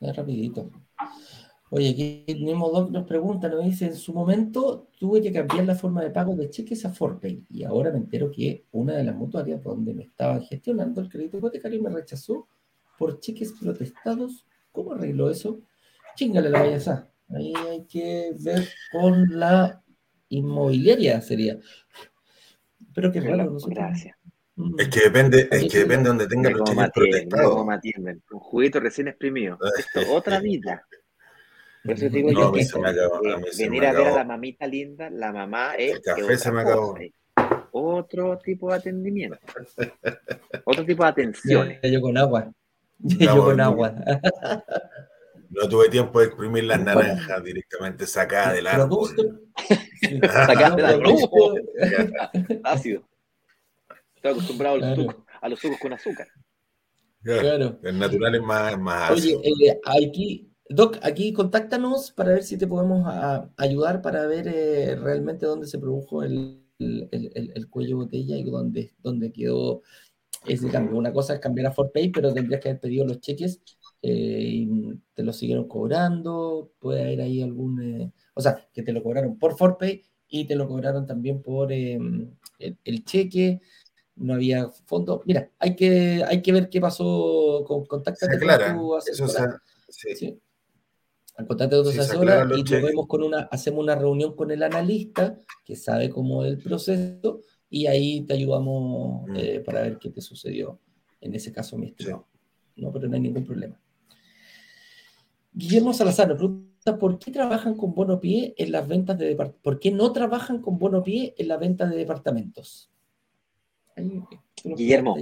[0.00, 0.70] Ya rapidito.
[1.68, 5.74] Oye, aquí mismo Doc nos pregunta, nos dice, en su momento tuve que cambiar la
[5.74, 9.16] forma de pago de cheques a Forpay y ahora me entero que una de las
[9.16, 12.46] mutuarias donde me estaban gestionando el crédito hipotecario me rechazó
[12.96, 14.46] por cheques protestados.
[14.70, 15.60] ¿Cómo arregló eso?
[16.16, 17.08] Chingale la vallasa.
[17.34, 19.82] Ahí hay que ver con la
[20.28, 21.58] inmobiliaria, sería.
[22.94, 24.16] Pero qué raro, no Gracias.
[24.56, 24.80] Mm.
[24.80, 27.66] Es que depende, es que depende donde tenga los cheques protestados.
[28.30, 29.58] Un juguito recién exprimido.
[30.10, 30.86] otra vida.
[31.84, 32.66] Por eso digo yo que
[33.58, 36.00] venir a ver a la mamita linda, la mamá es.
[36.00, 36.98] café se me acabó.
[37.70, 39.38] Otro tipo de atendimiento.
[40.64, 41.80] otro tipo de atenciones.
[41.82, 42.50] Yo con agua.
[42.98, 43.94] Yo con agua.
[45.50, 49.08] No tuve tiempo de exprimir las naranjas directamente sacadas del árbol.
[50.22, 51.62] sacadas del árbol.
[52.64, 53.08] Ácido.
[54.14, 56.28] Estoy acostumbrado a los, sucos, con azúcar.
[57.22, 57.78] Claro.
[57.82, 59.40] El natural es más, más ácido.
[59.40, 63.04] Oye, eh, aquí Doc, aquí contáctanos para ver si te podemos
[63.56, 66.62] ayudar para ver eh, realmente dónde se produjo el,
[67.70, 69.82] cuello botella y dónde, dónde quedó
[70.44, 70.96] ese cambio.
[70.96, 73.60] Una cosa es cambiar a ForPay, pero tendrías que haber pedido los cheques
[74.02, 74.68] y
[75.14, 76.72] te los siguieron cobrando.
[76.78, 77.82] Puede haber ahí algún.
[77.82, 81.72] Eh, o sea, que te lo cobraron por ForPay y te lo cobraron también por
[81.72, 82.34] el,
[83.04, 83.60] cheque
[84.16, 85.22] no había fondo.
[85.26, 87.64] Mira, hay que, hay que ver qué pasó.
[87.66, 89.60] Con, contáctate con tu asesora.
[89.88, 90.40] sí
[91.44, 96.08] contate dos horas y vemos con una, hacemos una reunión con el analista que sabe
[96.08, 99.36] cómo es el proceso y ahí te ayudamos mm.
[99.36, 100.80] eh, para ver qué te sucedió
[101.20, 102.26] en ese caso, mi estimado.
[102.76, 103.80] No, pero no hay ningún problema.
[105.56, 109.34] Guillermo Salazar nos pregunta, ¿por qué trabajan con bono pie en las ventas de?
[109.34, 112.90] ¿Por qué no trabajan con bono pie en la venta de departamentos?
[114.62, 115.16] Guillermo,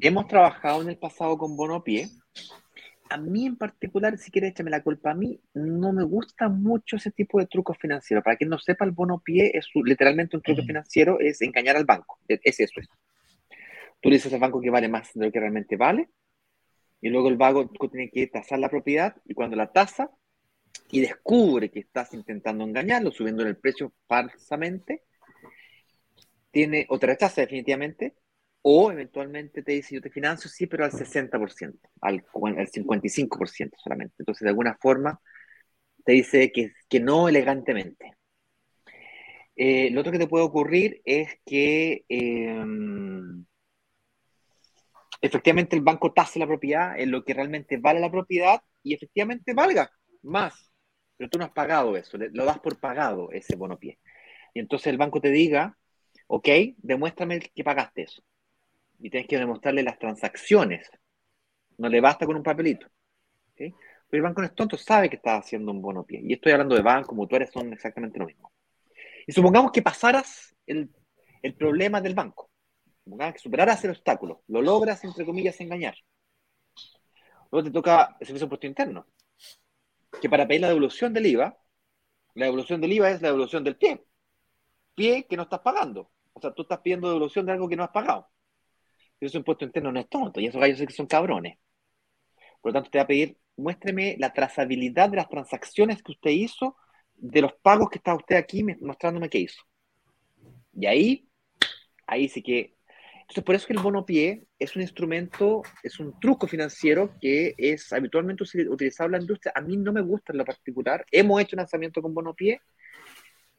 [0.00, 2.08] hemos trabajado en el pasado con bono pie
[3.10, 6.96] a mí en particular, si quieres echarme la culpa a mí, no me gusta mucho
[6.96, 8.24] ese tipo de trucos financieros.
[8.24, 11.84] Para quien no sepa, el bono pie es literalmente un truco financiero, es engañar al
[11.84, 12.18] banco.
[12.28, 12.80] Es, eso.
[12.80, 12.88] Es.
[14.00, 16.08] Tú le dices al banco que vale más de lo que realmente vale,
[17.00, 20.10] y luego el banco tiene que tasar la propiedad, y cuando la tasa
[20.90, 25.04] y descubre que estás intentando engañarlo, subiendo el precio falsamente,
[26.50, 28.16] tiene, o te rechaza definitivamente,
[28.62, 32.24] o eventualmente te dice, yo te financio, sí, pero al 60%, al,
[32.56, 34.14] al 55% solamente.
[34.18, 35.20] Entonces, de alguna forma,
[36.04, 38.14] te dice que, que no elegantemente.
[39.56, 43.44] Eh, lo otro que te puede ocurrir es que em,
[45.20, 49.54] efectivamente el banco tase la propiedad en lo que realmente vale la propiedad y efectivamente
[49.54, 49.90] valga
[50.22, 50.70] más,
[51.16, 53.98] pero tú no has pagado eso, lo das por pagado ese bono pie.
[54.54, 55.76] Y entonces el banco te diga,
[56.26, 56.48] ok,
[56.78, 58.22] demuéstrame que pagaste eso
[59.00, 60.90] y tienes que demostrarle las transacciones.
[61.76, 62.86] No le basta con un papelito.
[63.54, 63.74] Pero
[64.10, 66.20] el banco no es tonto, sabe que está haciendo un bono pie.
[66.22, 68.52] Y estoy hablando de banco, mutuarias, son exactamente lo mismo.
[69.26, 70.90] Y supongamos que pasaras el,
[71.42, 72.47] el problema del banco.
[73.16, 74.42] Que superaras el obstáculo.
[74.48, 75.96] Lo logras, entre comillas, engañar.
[77.50, 79.06] Luego te toca el servicio de impuesto interno.
[80.20, 81.58] Que para pedir la devolución del IVA,
[82.34, 84.04] la devolución del IVA es la devolución del pie.
[84.94, 86.10] Pie que no estás pagando.
[86.32, 88.28] O sea, tú estás pidiendo devolución de algo que no has pagado.
[89.18, 91.58] Pero un impuesto interno no es tonto y esos gallos que son cabrones.
[92.60, 96.30] Por lo tanto, te va a pedir, muéstreme la trazabilidad de las transacciones que usted
[96.30, 96.76] hizo,
[97.14, 99.62] de los pagos que está usted aquí mostrándome que hizo.
[100.72, 101.28] Y ahí,
[102.06, 102.77] ahí sí que...
[103.28, 107.54] Entonces, por eso que el bono pie es un instrumento, es un truco financiero que
[107.58, 109.52] es habitualmente utilizado en la industria.
[109.54, 111.04] A mí no me gusta en lo particular.
[111.10, 112.62] Hemos hecho lanzamiento con bono pie,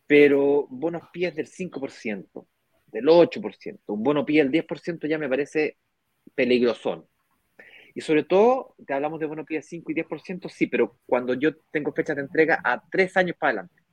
[0.08, 2.48] pero bonos pies del 5%
[2.88, 3.80] del 8%.
[3.86, 5.78] Un bono pie del 10% ya me parece
[6.34, 7.06] peligrosón.
[7.94, 11.36] Y sobre todo, te hablamos de bono pie de 5 y 10%, sí, pero cuando
[11.36, 13.84] yo tengo fechas de entrega a tres años para adelante.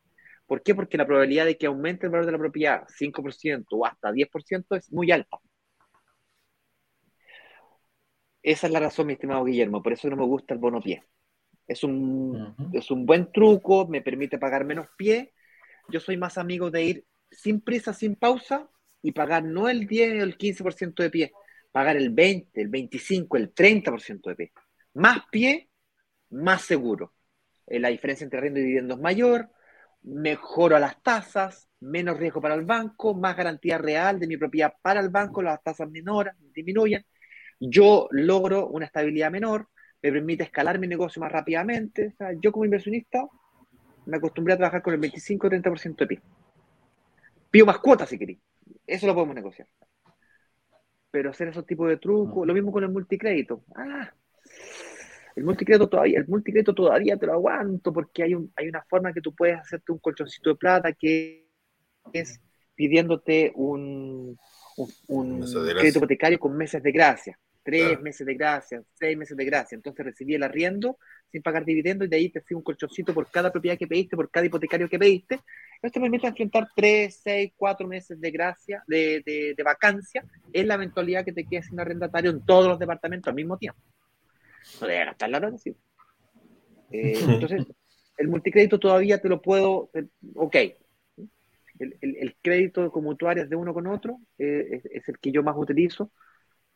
[0.46, 0.74] ¿Por qué?
[0.74, 4.76] Porque la probabilidad de que aumente el valor de la propiedad 5% o hasta 10%
[4.76, 5.38] es muy alta.
[8.46, 11.02] Esa es la razón, mi estimado Guillermo, por eso no me gusta el bono pie.
[11.66, 15.34] Es un, es un buen truco, me permite pagar menos pie,
[15.88, 18.70] yo soy más amigo de ir sin prisa, sin pausa
[19.02, 21.32] y pagar no el 10 o el 15% de pie,
[21.72, 24.52] pagar el 20, el 25, el 30% de pie.
[24.94, 25.68] Más pie,
[26.30, 27.14] más seguro.
[27.66, 29.50] Eh, la diferencia entre renta y dividendo es mayor,
[30.02, 35.00] mejoro las tasas, menos riesgo para el banco, más garantía real de mi propiedad para
[35.00, 37.04] el banco, las tasas menores disminuyen.
[37.58, 39.68] Yo logro una estabilidad menor,
[40.02, 42.14] me permite escalar mi negocio más rápidamente.
[42.40, 43.26] yo como inversionista
[44.06, 46.22] me acostumbré a trabajar con el 25 30% de PIB.
[47.50, 48.38] Pido más cuotas si queréis.
[48.86, 49.68] Eso lo podemos negociar.
[51.10, 53.64] Pero hacer esos tipos de trucos, lo mismo con el multicrédito.
[53.74, 54.12] Ah,
[55.34, 59.12] el multicrédito todavía, el multicrédito todavía te lo aguanto porque hay, un, hay una forma
[59.12, 61.46] que tú puedes hacerte un colchoncito de plata que
[62.12, 62.40] es
[62.74, 64.38] pidiéndote un,
[65.08, 67.38] un, crédito hipotecario con meses de gracia.
[67.66, 69.74] Tres meses de gracia, seis meses de gracia.
[69.74, 70.98] Entonces recibí el arriendo
[71.32, 74.14] sin pagar dividendos y de ahí te hacía un colchoncito por cada propiedad que pediste,
[74.14, 75.40] por cada hipotecario que pediste.
[75.82, 79.22] Esto te permite enfrentar tres, seis, cuatro meses de gracia, de,
[79.56, 83.34] de, vacancia, en la eventualidad que te quedes sin arrendatario en todos los departamentos al
[83.34, 83.80] mismo tiempo.
[84.80, 85.76] No debes gastar la hora, sí.
[86.92, 87.66] Eh, entonces,
[88.16, 89.90] el multicrédito todavía te lo puedo,
[90.36, 90.56] ok,
[91.78, 96.10] el, crédito como tú de uno con otro eh, es, el que yo más utilizo.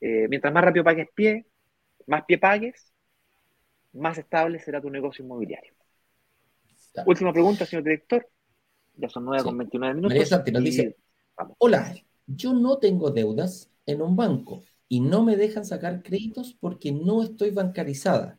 [0.01, 1.47] Eh, mientras más rápido pagues pie,
[2.07, 2.93] más pie pagues,
[3.93, 5.75] más estable será tu negocio inmobiliario.
[7.07, 8.29] Última pregunta, señor director.
[8.97, 10.15] Ya son 9 con 29 minutos.
[10.15, 10.97] María Santi nos dice,
[11.59, 11.95] hola,
[12.27, 17.23] yo no tengo deudas en un banco y no me dejan sacar créditos porque no
[17.23, 18.39] estoy bancarizada.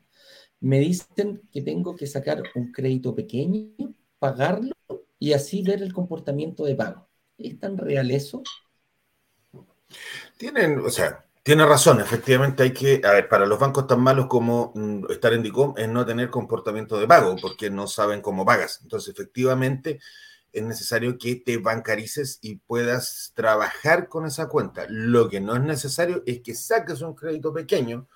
[0.60, 3.74] Me dicen que tengo que sacar un crédito pequeño,
[4.20, 4.74] pagarlo
[5.18, 7.08] y así ver el comportamiento de pago.
[7.38, 8.44] ¿Es tan real eso?
[10.38, 14.28] Tienen, o sea, tiene razón, efectivamente hay que, a ver, para los bancos tan malos
[14.28, 18.46] como mm, estar en DICOM es no tener comportamiento de pago, porque no saben cómo
[18.46, 18.80] pagas.
[18.84, 20.00] Entonces, efectivamente,
[20.54, 24.86] es necesario que te bancarices y puedas trabajar con esa cuenta.
[24.90, 28.08] Lo que no es necesario es que saques un crédito pequeño,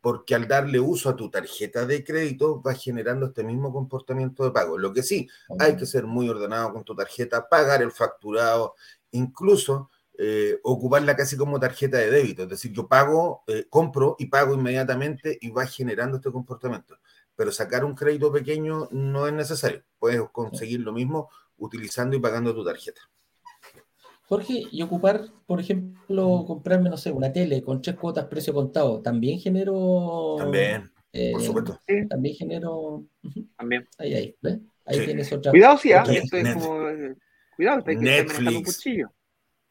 [0.00, 4.50] porque al darle uso a tu tarjeta de crédito va generando este mismo comportamiento de
[4.50, 4.76] pago.
[4.76, 5.28] Lo que sí,
[5.60, 8.74] hay que ser muy ordenado con tu tarjeta, pagar el facturado,
[9.12, 12.42] incluso eh, ocuparla casi como tarjeta de débito.
[12.42, 16.98] Es decir, yo pago, eh, compro y pago inmediatamente y va generando este comportamiento.
[17.34, 19.82] Pero sacar un crédito pequeño no es necesario.
[19.98, 23.00] Puedes conseguir lo mismo utilizando y pagando tu tarjeta.
[24.28, 29.02] Jorge, y ocupar, por ejemplo, comprarme, no sé, una tele con tres cuotas precio contado,
[29.02, 30.36] también genero.
[30.38, 31.80] También, por eh, supuesto.
[32.08, 33.04] También genero.
[33.56, 33.88] También.
[33.98, 34.58] Ahí, ahí, ¿ves?
[34.86, 35.50] Ahí tienes otra.
[35.50, 36.04] Cuidado, sí, ¿ah?
[36.08, 36.78] Esto es como.
[37.56, 38.56] Cuidado, hay que Netflix.
[38.56, 39.12] un cuchillo.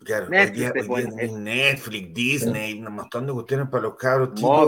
[0.03, 4.67] Claro, Netflix, Netflix, Disney, un montón de cuestiones para los cabros chicos,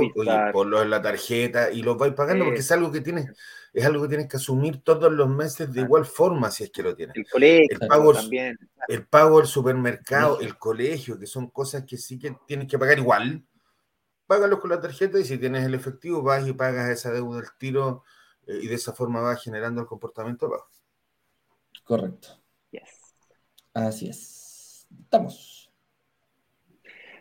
[0.52, 3.32] por lo de la tarjeta, y los vais pagando porque es algo que tienes,
[3.74, 6.84] es algo que tienes que asumir todos los meses de igual forma si es que
[6.84, 7.16] lo tienes.
[7.16, 8.60] El colegio el pago, también.
[8.88, 13.00] El pago del supermercado, el colegio, que son cosas que sí que tienes que pagar
[13.00, 13.44] igual.
[14.28, 17.50] Págalos con la tarjeta y si tienes el efectivo vas y pagas esa deuda del
[17.58, 18.04] tiro
[18.46, 20.70] eh, y de esa forma vas generando el comportamiento de pago.
[21.84, 22.40] Correcto.
[23.74, 24.43] Así es.
[25.02, 25.72] Estamos.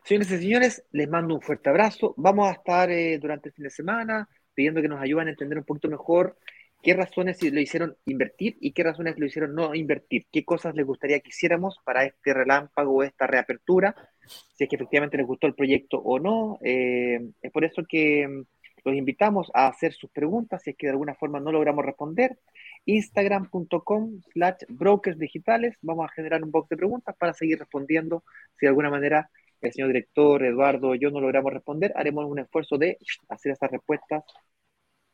[0.04, 2.14] Señores y señores, les mando un fuerte abrazo.
[2.16, 5.58] Vamos a estar eh, durante el fin de semana pidiendo que nos ayuden a entender
[5.58, 6.36] un poquito mejor
[6.82, 10.84] qué razones le hicieron invertir y qué razones le hicieron no invertir, qué cosas les
[10.84, 13.94] gustaría que hiciéramos para este relámpago esta reapertura,
[14.26, 16.58] si es que efectivamente les gustó el proyecto o no.
[16.62, 18.44] Eh, es por eso que
[18.84, 22.38] los invitamos a hacer sus preguntas si es que de alguna forma no logramos responder
[22.86, 25.76] instagram.com slash brokers digitales.
[25.82, 28.24] Vamos a generar un box de preguntas para seguir respondiendo.
[28.58, 29.30] Si de alguna manera
[29.60, 32.98] el señor director, Eduardo o yo no logramos responder, haremos un esfuerzo de
[33.28, 34.24] hacer esas respuestas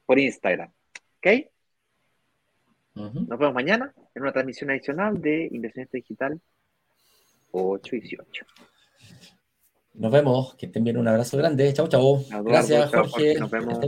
[0.07, 0.71] por Instagram.
[1.19, 1.27] ¿Ok?
[2.95, 6.41] Nos vemos mañana en una transmisión adicional de Inversionista Digital
[7.53, 8.47] 8 y 18.
[9.95, 11.73] Nos vemos, que estén bien, un abrazo grande.
[11.73, 12.25] Chau, chau.
[12.45, 13.35] Gracias, Jorge.
[13.39, 13.79] Nos vemos.